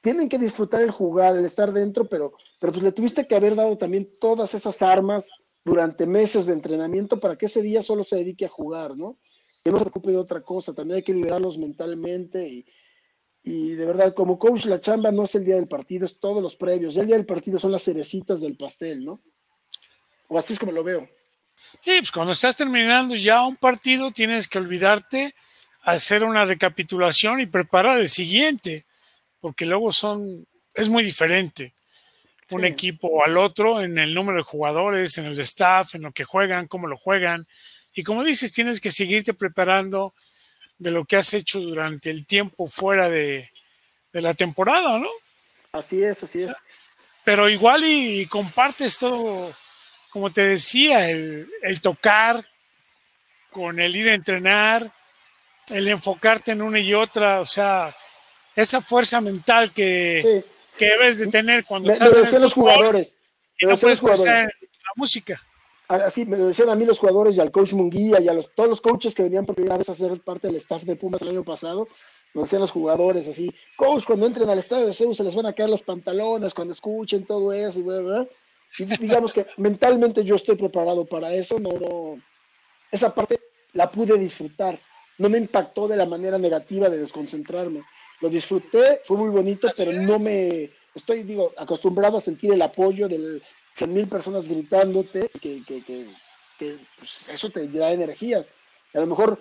[0.01, 3.55] Tienen que disfrutar el jugar, el estar dentro, pero, pero pues le tuviste que haber
[3.55, 5.29] dado también todas esas armas
[5.65, 9.19] durante meses de entrenamiento para que ese día solo se dedique a jugar, ¿no?
[9.63, 12.65] Que no se preocupe de otra cosa, también hay que liberarlos mentalmente y,
[13.43, 16.43] y de verdad, como coach, la chamba no es el día del partido, es todos
[16.43, 16.97] los previos.
[16.97, 19.23] El día del partido son las cerecitas del pastel, ¿no?
[20.29, 21.09] O así es como lo veo.
[21.85, 25.35] Sí, pues cuando estás terminando ya un partido tienes que olvidarte
[25.83, 28.85] hacer una recapitulación y preparar el siguiente,
[29.41, 31.75] porque luego son, es muy diferente
[32.51, 36.25] un equipo al otro en el número de jugadores, en el staff, en lo que
[36.25, 37.47] juegan, cómo lo juegan.
[37.95, 40.15] Y como dices, tienes que seguirte preparando
[40.79, 43.49] de lo que has hecho durante el tiempo fuera de,
[44.13, 45.09] la temporada, ¿no?
[45.73, 46.53] Así es, así es.
[47.23, 49.55] Pero igual y compartes todo
[50.11, 51.49] como te decía, el,
[51.81, 52.45] tocar,
[53.51, 54.93] con el ir a entrenar,
[55.69, 57.95] el enfocarte en una y otra, o sea,
[58.55, 60.45] esa fuerza mental que,
[60.79, 63.15] debes de tener cuando estás en el los jugadores.
[63.59, 65.37] Y no puedes pensar en la música.
[65.89, 68.55] Así me lo decían a mí los jugadores y al coach Munguía y a los,
[68.55, 71.21] todos los coaches que venían por primera vez a ser parte del staff de Pumas
[71.23, 71.89] el año pasado,
[72.33, 75.47] nos decían los jugadores así, coach, cuando entren al estadio de Zeus se les van
[75.47, 78.27] a caer los pantalones, cuando escuchen todo eso, y bla,
[78.79, 82.21] digamos que mentalmente yo estoy preparado para eso, no,
[82.91, 83.41] esa parte
[83.73, 84.79] la pude disfrutar,
[85.19, 87.83] no me impactó de la manera negativa de desconcentrarme,
[88.21, 93.09] lo disfruté, fue muy bonito, pero no me, estoy, digo, acostumbrado a sentir el apoyo
[93.09, 93.41] de
[93.75, 98.45] 100 mil personas gritándote, que, que, que, pues, eso te da energía.
[98.95, 99.39] A lo mejor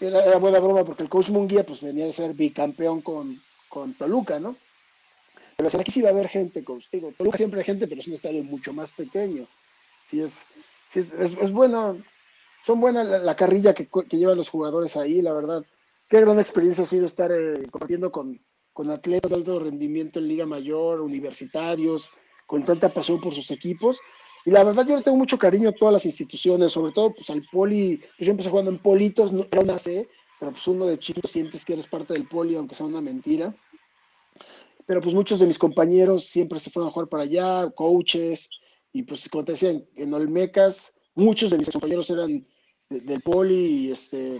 [0.00, 4.38] era, buena broma porque el coach Munguía pues venía de ser bicampeón con, con Toluca,
[4.38, 4.56] ¿no?
[5.70, 8.06] Pero aquí sí va a haber gente, como digo, Toluca siempre hay gente, pero es
[8.08, 9.44] un estadio mucho más pequeño.
[10.08, 10.44] Sí es,
[10.94, 12.02] es, bueno,
[12.64, 15.64] son buenas la, carrilla que, llevan los jugadores ahí, la verdad.
[16.08, 18.40] Qué gran experiencia ha sido estar eh, compartiendo con,
[18.72, 22.10] con atletas de alto rendimiento en Liga Mayor, universitarios,
[22.46, 24.00] con tanta pasión por sus equipos.
[24.44, 27.30] Y la verdad, yo le tengo mucho cariño a todas las instituciones, sobre todo pues
[27.30, 27.98] al poli.
[28.18, 31.64] Pues yo empecé jugando en politos, no era una pero pues uno de chiquito sientes
[31.64, 33.54] que eres parte del poli, aunque sea una mentira
[34.86, 38.48] pero pues muchos de mis compañeros siempre se fueron a jugar para allá, coaches,
[38.92, 42.46] y pues como te decía, en, Olmecas, muchos de mis compañeros eran
[42.88, 44.36] del poli, y este,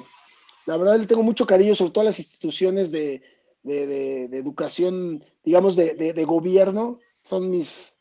[0.66, 3.22] la verdad le tengo mucho cariño sobre todas las instituciones de,
[3.64, 7.95] educación, digamos, de, gobierno, son mis,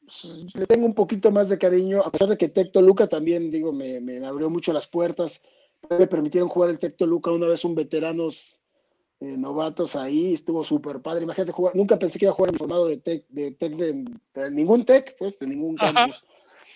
[0.00, 3.50] pues, le tengo un poquito más de cariño, a pesar de que Tecto Luca también,
[3.50, 5.42] digo, me, me abrió mucho las puertas,
[5.90, 8.60] me permitieron jugar el Tecto Luca una vez un veteranos
[9.24, 11.24] eh, novatos ahí, estuvo súper padre.
[11.24, 14.50] Imagínate jugar, nunca pensé que iba a jugar en formado de tech, de, tech de,
[14.50, 16.22] ningún tech, pues, de ningún campus.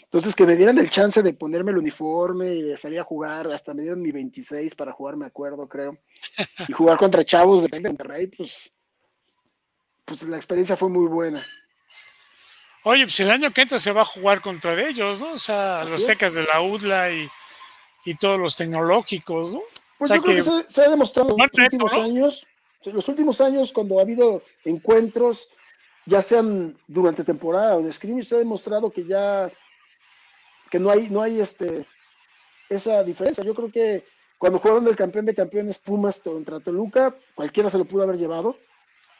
[0.04, 3.52] Entonces, que me dieran el chance de ponerme el uniforme y de salir a jugar,
[3.52, 5.98] hasta me dieron mi 26 para jugar, me acuerdo, creo.
[6.66, 8.70] Y jugar contra chavos de Monterrey, pues,
[10.06, 11.38] pues la experiencia fue muy buena.
[12.84, 15.32] Oye, pues el año que entra se va a jugar contra ellos, ¿no?
[15.32, 17.28] O sea, los secas de la UDLA y,
[18.06, 19.60] y todos los tecnológicos, ¿no?
[19.98, 22.46] Pues yo creo que, se, ha demostrado en los últimos años,
[22.84, 25.48] en los últimos años, cuando ha habido encuentros,
[26.06, 29.50] ya sean durante temporada o de screen, se ha demostrado que ya
[30.70, 31.86] que no hay, no hay este
[32.68, 33.42] esa diferencia.
[33.42, 34.04] Yo creo que
[34.38, 38.56] cuando jugaron el campeón de campeones Pumas contra Toluca, cualquiera se lo pudo haber llevado.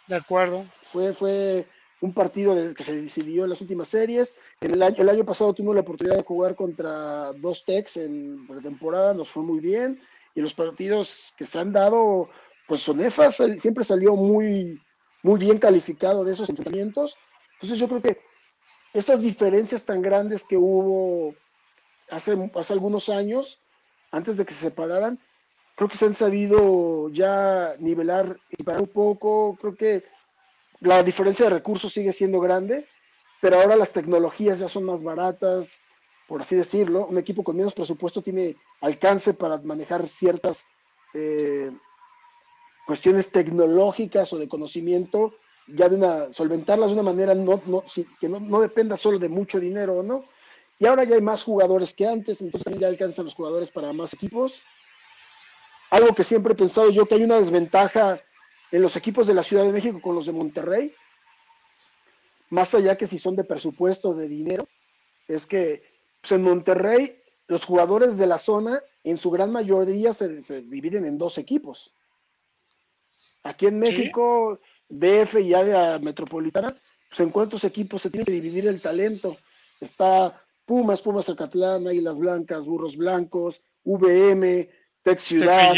[0.07, 0.65] De acuerdo.
[0.83, 1.67] Fue, fue,
[2.01, 4.35] un partido que se decidió en las últimas series.
[4.61, 9.15] El año, el año pasado tuvimos la oportunidad de jugar contra dos Techs en pretemporada,
[9.15, 9.99] nos fue muy bien.
[10.35, 12.29] Y los partidos que se han dado,
[12.67, 14.81] pues Sonefas siempre salió muy,
[15.23, 17.17] muy bien calificado de esos entrenamientos.
[17.55, 18.21] Entonces yo creo que
[18.95, 21.35] esas diferencias tan grandes que hubo
[22.11, 23.61] hace, hace algunos años,
[24.11, 25.19] antes de que se separaran,
[25.77, 29.57] creo que se han sabido ya nivelar y parar un poco.
[29.61, 30.05] Creo que
[30.81, 32.87] la diferencia de recursos sigue siendo grande,
[33.41, 35.81] pero ahora las tecnologías ya son más baratas,
[36.29, 37.07] por así decirlo.
[37.07, 40.67] Un equipo con menos presupuesto tiene alcance para manejar ciertas
[41.15, 41.73] eh,
[42.87, 45.35] cuestiones tecnológicas o de conocimiento,
[45.67, 47.61] ya de una, solventarlas de una manera no,
[48.21, 50.27] que no, no, dependa solo de mucho dinero, ¿no?
[50.79, 54.13] Y ahora ya hay más jugadores que antes, entonces ya alcanzan los jugadores para más
[54.13, 54.63] equipos.
[55.91, 58.21] Algo que siempre he pensado yo, que hay una desventaja
[58.71, 60.95] en los equipos de la Ciudad de México con los de Monterrey,
[62.51, 64.69] más allá que si son de presupuesto, de dinero,
[65.27, 65.98] es que
[66.29, 70.29] pues, en Monterrey los jugadores de la zona en su gran mayoría se,
[70.63, 71.95] dividen en dos equipos.
[73.43, 76.77] Aquí en México, DF y área metropolitana,
[77.09, 79.37] pues en cuántos equipos se tiene que dividir el talento.
[79.81, 84.69] Está Pumas, Pumas Acatlán, Águilas Blancas, Burros Blancos, VM,
[85.03, 85.73] Tec Ciudad,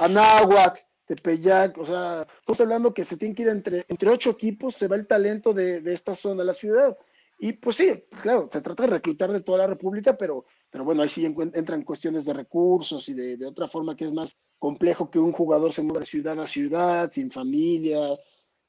[0.00, 0.86] Anáhuac.
[1.08, 4.88] Tepeyac, o sea, estamos hablando que se tiene que ir entre, entre ocho equipos, se
[4.88, 6.98] va el talento de, esta zona de la ciudad.
[7.38, 11.02] Y pues sí, claro, se trata de reclutar de toda la República, pero, pero bueno,
[11.02, 15.20] ahí sí entran cuestiones de recursos y de, otra forma que es más complejo que
[15.20, 18.00] un jugador se mueva de ciudad a ciudad, sin familia.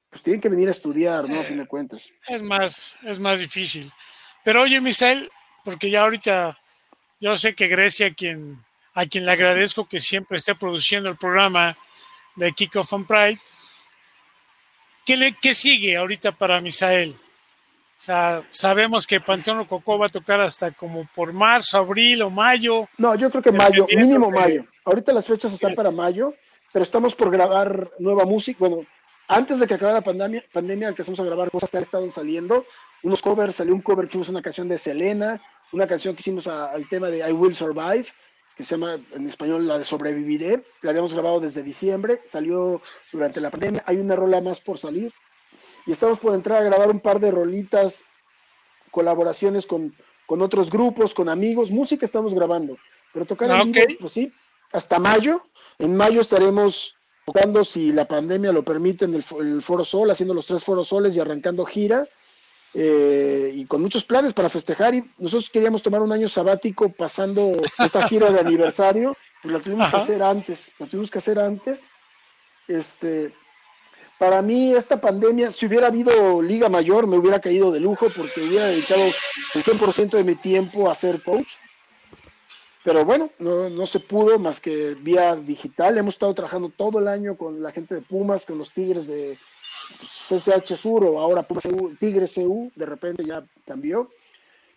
[0.09, 1.39] Pues tienen que venir a estudiar, ¿no?
[1.39, 2.09] A fin de cuentas.
[2.27, 3.91] Es más, es más difícil.
[4.43, 5.29] Pero oye, Misael,
[5.63, 6.57] porque ya ahorita
[7.19, 8.57] yo sé que Grecia, quien,
[8.93, 11.77] a quien le agradezco que siempre esté produciendo el programa,
[12.39, 13.39] de Kickoff on Pride.
[15.05, 17.13] ¿Qué, le, ¿Qué sigue ahorita para Misael?
[17.99, 22.87] Sea, sabemos que Panteón Cocó va a tocar hasta como por marzo, abril o mayo.
[22.97, 24.63] No, yo creo que mayo, mínimo mayo.
[24.85, 26.33] Ahorita las fechas están para mayo,
[26.71, 28.57] pero estamos por grabar nueva música.
[28.59, 28.85] Bueno,
[29.27, 32.65] antes de que acabe la pandemia, pandemia empezamos a grabar cosas que han estado saliendo.
[33.03, 35.41] Unos covers, salió un cover que hicimos una canción de Selena,
[35.73, 38.07] una canción que hicimos al tema de I Will Survive
[38.55, 40.63] que se llama en español la de Sobreviviré.
[40.83, 42.81] La habíamos grabado desde diciembre, salió
[43.11, 43.83] durante la pandemia.
[43.85, 45.13] Hay una rola más por salir.
[45.89, 48.03] Y estamos por entrar a grabar un par de rolitas,
[48.91, 49.95] colaboraciones con,
[50.27, 51.71] con otros grupos, con amigos.
[51.71, 52.77] Música estamos grabando.
[53.11, 53.63] Pero tocar ah,
[53.99, 54.31] pues sí,
[54.71, 55.43] hasta mayo.
[55.79, 60.35] En mayo estaremos tocando, si la pandemia lo permite, en el, el Foro Sol, haciendo
[60.35, 62.07] los tres Foros Soles y arrancando gira.
[62.75, 64.93] Eh, y con muchos planes para festejar.
[64.93, 69.89] Y nosotros queríamos tomar un año sabático pasando esta gira de aniversario, pues la tuvimos
[69.89, 71.87] que hacer antes, la tuvimos que hacer antes.
[72.67, 73.33] Este,
[74.19, 78.41] para mí, esta pandemia, si hubiera habido Liga Mayor, me hubiera caído de lujo porque
[78.41, 81.47] hubiera dedicado el 100% de mi tiempo a ser coach.
[82.83, 85.97] Pero bueno, no, no, se pudo más que vía digital.
[85.97, 89.37] Hemos estado trabajando todo el año con la gente de Pumas, con los Tigres de,
[90.29, 91.45] CCH Sur o ahora
[91.99, 94.09] Tigre CU, de repente ya cambió.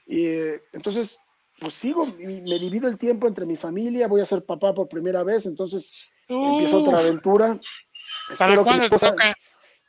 [0.07, 0.27] Y
[0.73, 1.19] entonces,
[1.61, 5.23] pues sigo, me divido el tiempo entre mi familia, voy a ser papá por primera
[5.23, 7.59] vez, entonces empiezo otra aventura.
[8.39, 9.35] ¿Para cuándo te toca?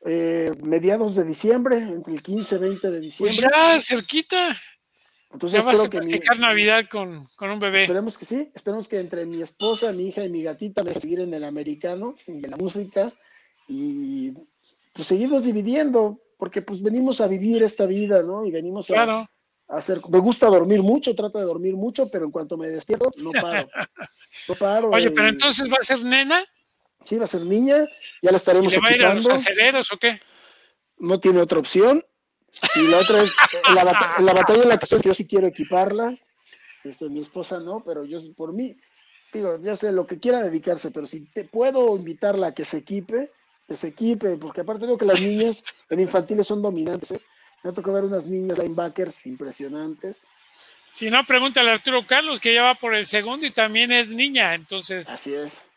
[0.05, 3.35] Eh, mediados de diciembre, entre el 15 y 20 de diciembre.
[3.35, 4.55] Pues ya, cerquita.
[5.31, 7.83] Entonces, ya vas a festejar Navidad con, con, un bebé.
[7.83, 11.21] Esperemos que sí, esperemos que entre mi esposa, mi hija y mi gatita me seguir
[11.21, 13.11] en el americano, en la música,
[13.67, 14.31] y
[14.93, 18.45] pues seguirnos dividiendo, porque pues venimos a vivir esta vida, ¿no?
[18.45, 19.25] Y venimos a,
[19.69, 23.31] hacer, me gusta dormir mucho, trato de dormir mucho, pero en cuanto me despierto, no
[23.31, 23.69] paro.
[24.49, 24.89] No paro.
[24.89, 26.43] Oye, pero entonces va a ser nena.
[27.03, 27.85] Sí, va a ser niña,
[28.21, 30.21] ya la estaremos ¿Y va a ir a los aceleros o qué?
[30.97, 32.03] No tiene otra opción.
[32.75, 33.33] Y la otra es,
[33.73, 33.83] la,
[34.19, 36.17] la batalla en la que estoy, que yo sí quiero equiparla.
[36.83, 38.75] Este, mi esposa no, pero yo por mí,
[39.31, 42.77] digo, ya sé lo que quiera dedicarse, pero si te puedo invitarla a que se
[42.77, 43.31] equipe,
[43.67, 47.11] que se equipe, porque aparte veo que las niñas en infantiles son dominantes.
[47.11, 47.21] ¿eh?
[47.63, 50.27] Me ha tocado ver unas niñas linebackers impresionantes.
[50.91, 54.13] Si no, pregúntale a Arturo Carlos, que ya va por el segundo y también es
[54.13, 55.15] niña, entonces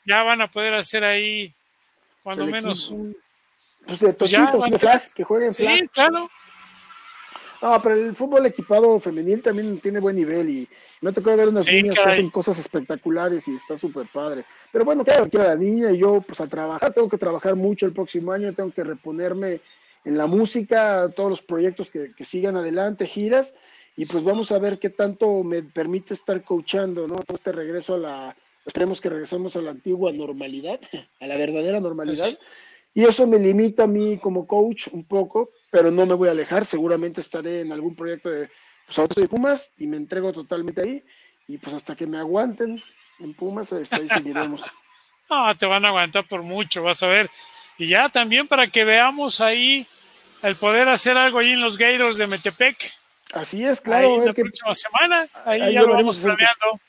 [0.07, 1.55] ya van a poder hacer ahí,
[2.23, 3.17] cuando menos un...
[3.87, 6.29] Pues de pues que jueguen Sí, claro.
[7.63, 10.69] No, pero el fútbol equipado femenil también tiene buen nivel y
[11.01, 14.45] me ha tocado ver unas niñas que hacen cosas espectaculares y está súper padre.
[14.73, 17.87] Pero bueno, claro, quiero la niña y yo pues a trabajar, tengo que trabajar mucho
[17.87, 19.61] el próximo año, tengo que reponerme
[20.05, 23.55] en la música, todos los proyectos que, sigan adelante, giras,
[23.97, 27.17] y pues vamos a ver qué tanto me permite estar coachando, ¿no?
[27.17, 28.37] Todo este regreso a la,
[28.67, 30.81] esperemos que regresemos a la antigua normalidad,
[31.21, 32.37] a la verdadera normalidad.
[32.95, 36.33] Y eso me limita a mí como coach un poco, pero no me voy a
[36.33, 36.65] alejar.
[36.65, 38.49] Seguramente estaré en algún proyecto de,
[38.87, 41.05] pues ahora de Pumas y me entrego totalmente ahí.
[41.47, 42.77] Y pues hasta que me aguanten
[43.21, 44.63] en Pumas, ahí seguiremos.
[45.29, 47.29] Ah, te van a aguantar por mucho, vas a ver.
[47.79, 49.85] Y ya también para que veamos ahí
[50.45, 52.77] el poder hacer algo ahí en los Gators de Metepec.
[53.33, 54.25] Así es, claro.
[54.25, 56.81] la próxima semana, ahí, ya lo vamos planeando.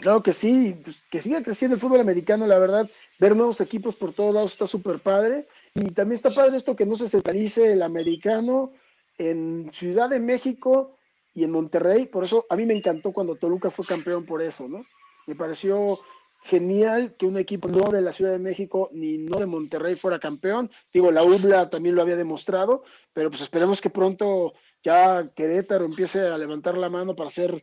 [0.00, 2.88] Claro que sí, pues, que siga creciendo el fútbol americano, la verdad,
[3.18, 5.46] ver nuevos equipos por todos lados está súper padre.
[5.74, 8.72] Y también está padre esto que no se centralice el americano
[9.18, 10.96] en Ciudad de México
[11.34, 12.06] y en Monterrey.
[12.06, 14.84] Por eso a mí me encantó cuando Toluca fue campeón por eso, ¿no?
[15.26, 15.98] Me pareció
[16.42, 20.18] genial que un equipo no de la Ciudad de México ni no de Monterrey fuera
[20.18, 20.70] campeón.
[20.92, 22.82] Digo, la UBLA también lo había demostrado,
[23.12, 27.62] pero pues esperemos que pronto ya Querétaro empiece a levantar la mano para ser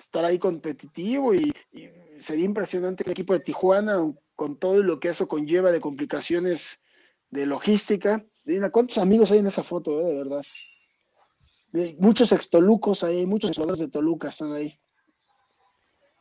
[0.00, 1.52] estar ahí competitivo y,
[2.20, 3.96] sería impresionante el equipo de Tijuana,
[4.36, 6.78] con todo lo que eso conlleva de complicaciones
[7.30, 10.42] de logística, mira, ¿cuántos amigos hay en esa foto, eh, de verdad?
[11.98, 14.78] Muchos extolucos ahí, muchos jugadores de Toluca están ahí.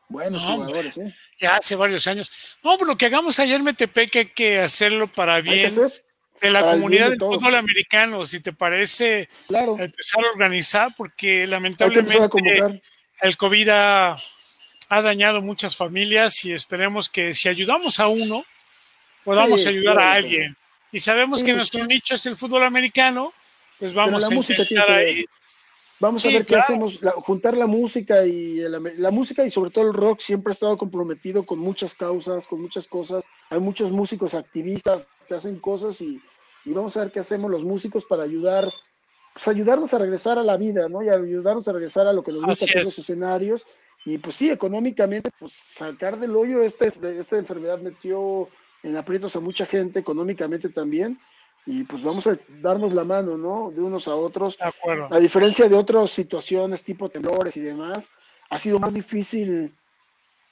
[0.08, 1.14] Buenos jugadores, ¿eh?
[1.40, 2.58] Ya hace varios años.
[2.64, 5.74] No, pero lo que hagamos ayer, Metepec, hay que hacerlo para bien
[6.42, 12.82] de la comunidad del fútbol americano, si te parece empezar a organizar, porque lamentablemente
[13.22, 14.18] el COVID ha,
[14.90, 18.44] dañado muchas familias y esperemos que si ayudamos a uno,
[19.24, 20.56] podamos ayudar a alguien.
[20.92, 23.34] Y sabemos que nuestro nicho es el fútbol americano,
[23.78, 25.26] pues vamos a intentar ahí.
[26.00, 29.94] Vamos a ver qué hacemos, juntar la música y la música y sobre todo el
[29.94, 33.26] rock siempre ha estado comprometido con muchas causas, con muchas cosas.
[33.50, 36.22] Hay muchos músicos activistas que hacen cosas y,
[36.64, 38.66] y vamos a ver qué hacemos los músicos para ayudar
[39.34, 41.02] pues, ayudarnos a regresar a la vida, ¿no?
[41.02, 43.68] Y ayudarnos a regresar a lo que nos gusta, en los escenarios.
[44.06, 48.48] Y pues sí, económicamente, pues sacar del hoyo este, esta enfermedad metió
[48.84, 51.20] en aprietos a mucha gente, económicamente también.
[51.66, 53.72] Y pues vamos a darnos la mano, ¿no?
[53.72, 54.58] De unos a otros.
[54.58, 55.14] De acuerdo.
[55.14, 58.10] A diferencia de otras situaciones tipo temblores y demás,
[58.50, 59.76] ha sido más difícil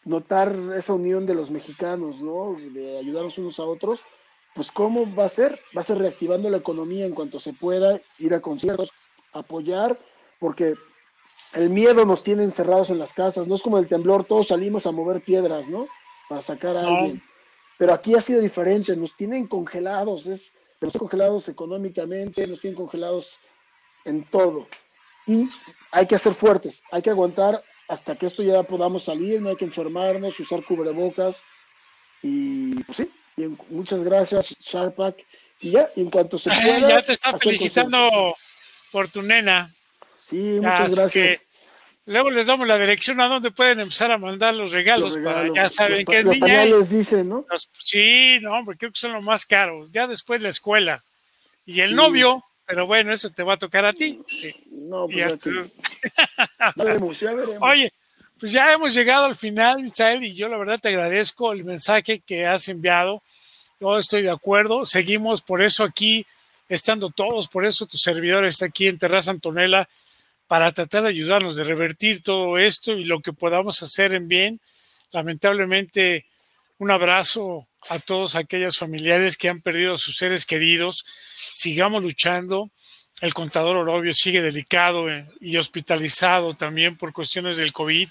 [0.03, 2.55] notar esa unión de los mexicanos, ¿no?
[2.73, 4.03] De ayudarnos unos a otros
[4.57, 5.61] pues ¿cómo va a ser?
[5.77, 8.89] Va a ser reactivando la economía en cuanto se pueda, ir a conciertos,
[9.31, 9.99] apoyar,
[10.39, 10.73] porque
[11.53, 14.87] el miedo nos tiene encerrados en las casas, no es como el temblor, todos salimos
[14.87, 15.87] a mover piedras, ¿no?
[16.27, 17.21] Para sacar a alguien.
[17.77, 22.77] Pero aquí ha sido diferente, nos tienen congelados, es, nos tienen congelados económicamente, nos tienen
[22.77, 23.37] congelados
[24.05, 24.67] en todo.
[25.27, 25.47] Y
[25.91, 29.55] hay que ser fuertes, hay que aguantar hasta que esto ya podamos salir, no hay
[29.55, 31.43] que enfermarnos, usar cubrebocas.
[32.23, 35.15] Y pues sí, Bien, muchas gracias, Sharpak.
[35.61, 36.89] Y ya, en cuanto se pueda.
[36.89, 38.35] ya te está felicitando
[38.91, 39.71] por tu nena.
[40.29, 41.41] Sí, muchas gracias.
[42.05, 45.67] Luego les damos la dirección a donde pueden empezar a mandar los regalos, para ya
[45.67, 46.63] saben que es los niña.
[46.63, 47.45] les dicen, ¿no?
[47.73, 49.91] sí, no, porque creo que son los más caros.
[49.91, 51.03] Ya después la escuela.
[51.65, 54.21] Y el novio, pero bueno, eso te va a tocar a ti.
[54.71, 57.59] No, pues ya, ya, veremos, ya veremos.
[57.61, 57.91] Oye,
[58.39, 62.19] pues ya hemos llegado al final, Misael, y yo la verdad te agradezco el mensaje
[62.19, 63.23] que has enviado.
[63.79, 64.85] Yo estoy de acuerdo.
[64.85, 66.25] Seguimos por eso aquí,
[66.69, 69.87] estando todos, por eso tu servidor está aquí en Terraza Antonella
[70.47, 74.61] para tratar de ayudarnos, de revertir todo esto y lo que podamos hacer en bien.
[75.11, 76.25] Lamentablemente,
[76.77, 81.05] un abrazo a todos aquellos familiares que han perdido a sus seres queridos.
[81.53, 82.69] Sigamos luchando
[83.21, 88.09] el contador Orobio sigue delicado eh, y hospitalizado también por cuestiones del COVID.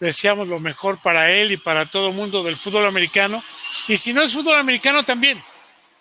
[0.00, 3.42] Deseamos lo mejor para él y para todo el mundo del fútbol americano.
[3.86, 5.40] Y si no es fútbol americano también,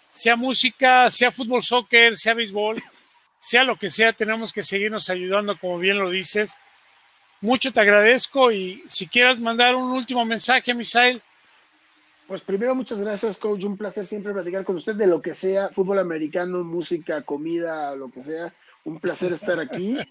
[0.08, 2.82] sea música, sea fútbol, soccer, sea béisbol,
[3.38, 6.58] sea lo que sea, tenemos que seguirnos ayudando, como bien lo dices.
[7.41, 11.22] Mucho te agradezco y si quieres mandar un último mensaje, Misael.
[12.30, 13.64] Pues primero, muchas gracias, coach.
[13.64, 18.08] Un placer siempre platicar con usted de lo que sea, fútbol americano, música, comida, lo
[18.08, 18.54] que sea.
[18.86, 19.98] Un placer estar aquí.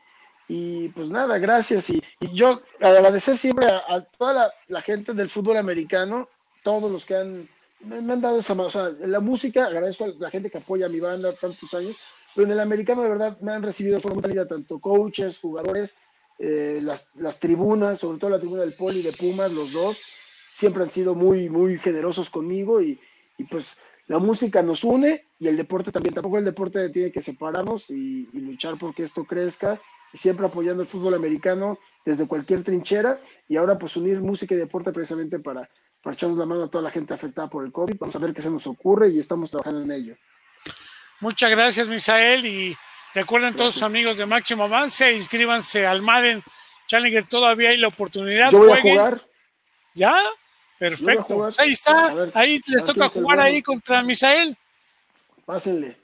[0.51, 1.91] Y pues nada, gracias.
[1.91, 2.03] Y,
[2.33, 6.27] yo agradecer siempre a, toda la, gente del fútbol americano,
[6.63, 7.47] todos los que han,
[7.81, 10.87] me, han dado esa O sea, en la música, agradezco a la gente que apoya
[10.87, 11.99] a mi banda tantos años,
[12.35, 15.95] pero en el americano de verdad me han recibido de forma tanto coaches, jugadores,
[16.39, 20.01] eh, las, las tribunas, sobre todo la tribuna del Poli de Pumas, los dos
[20.59, 22.99] siempre han sido muy, muy generosos conmigo y,
[23.49, 23.77] pues
[24.09, 26.15] la música nos une y el deporte también.
[26.15, 29.81] Tampoco el deporte tiene que separarnos y, luchar porque esto crezca
[30.13, 34.59] y siempre apoyando el fútbol americano desde cualquier trinchera y ahora pues unir música y
[34.59, 35.71] deporte precisamente para,
[36.03, 37.95] para echarnos la mano a toda la gente afectada por el COVID.
[38.01, 40.17] Vamos a ver qué se nos ocurre y estamos trabajando en ello.
[41.21, 42.77] Muchas gracias, Misael, y
[43.15, 46.43] recuerden todos sus amigos de Máximo Avance, inscríbanse al Madden
[46.89, 48.51] Challenger, todavía hay la oportunidad.
[48.51, 49.25] Yo voy a jugar.
[49.95, 50.17] ¿Ya?
[50.79, 51.27] Perfecto.
[51.27, 52.15] Pues ahí está.
[52.35, 54.57] ahí les toca jugar ahí contra Misael.
[55.45, 55.97] pásenle.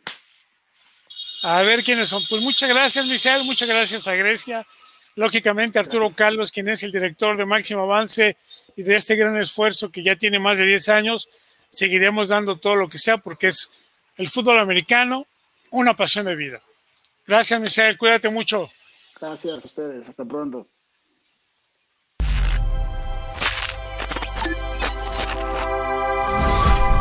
[1.42, 2.22] A ver quiénes son.
[2.28, 4.66] Pues muchas gracias, Michelle, muchas gracias a Grecia.
[5.16, 8.36] Lógicamente, Arturo Carlos, quien es el director de Máximo Avance
[8.76, 11.28] y de este gran esfuerzo que ya tiene más de 10 años,
[11.70, 13.70] seguiremos dando todo lo que sea porque es
[14.16, 15.26] el fútbol americano,
[15.70, 16.60] una pasión de vida.
[17.26, 18.68] Gracias, Michelle, cuídate mucho.
[19.20, 20.66] Gracias a ustedes, hasta pronto.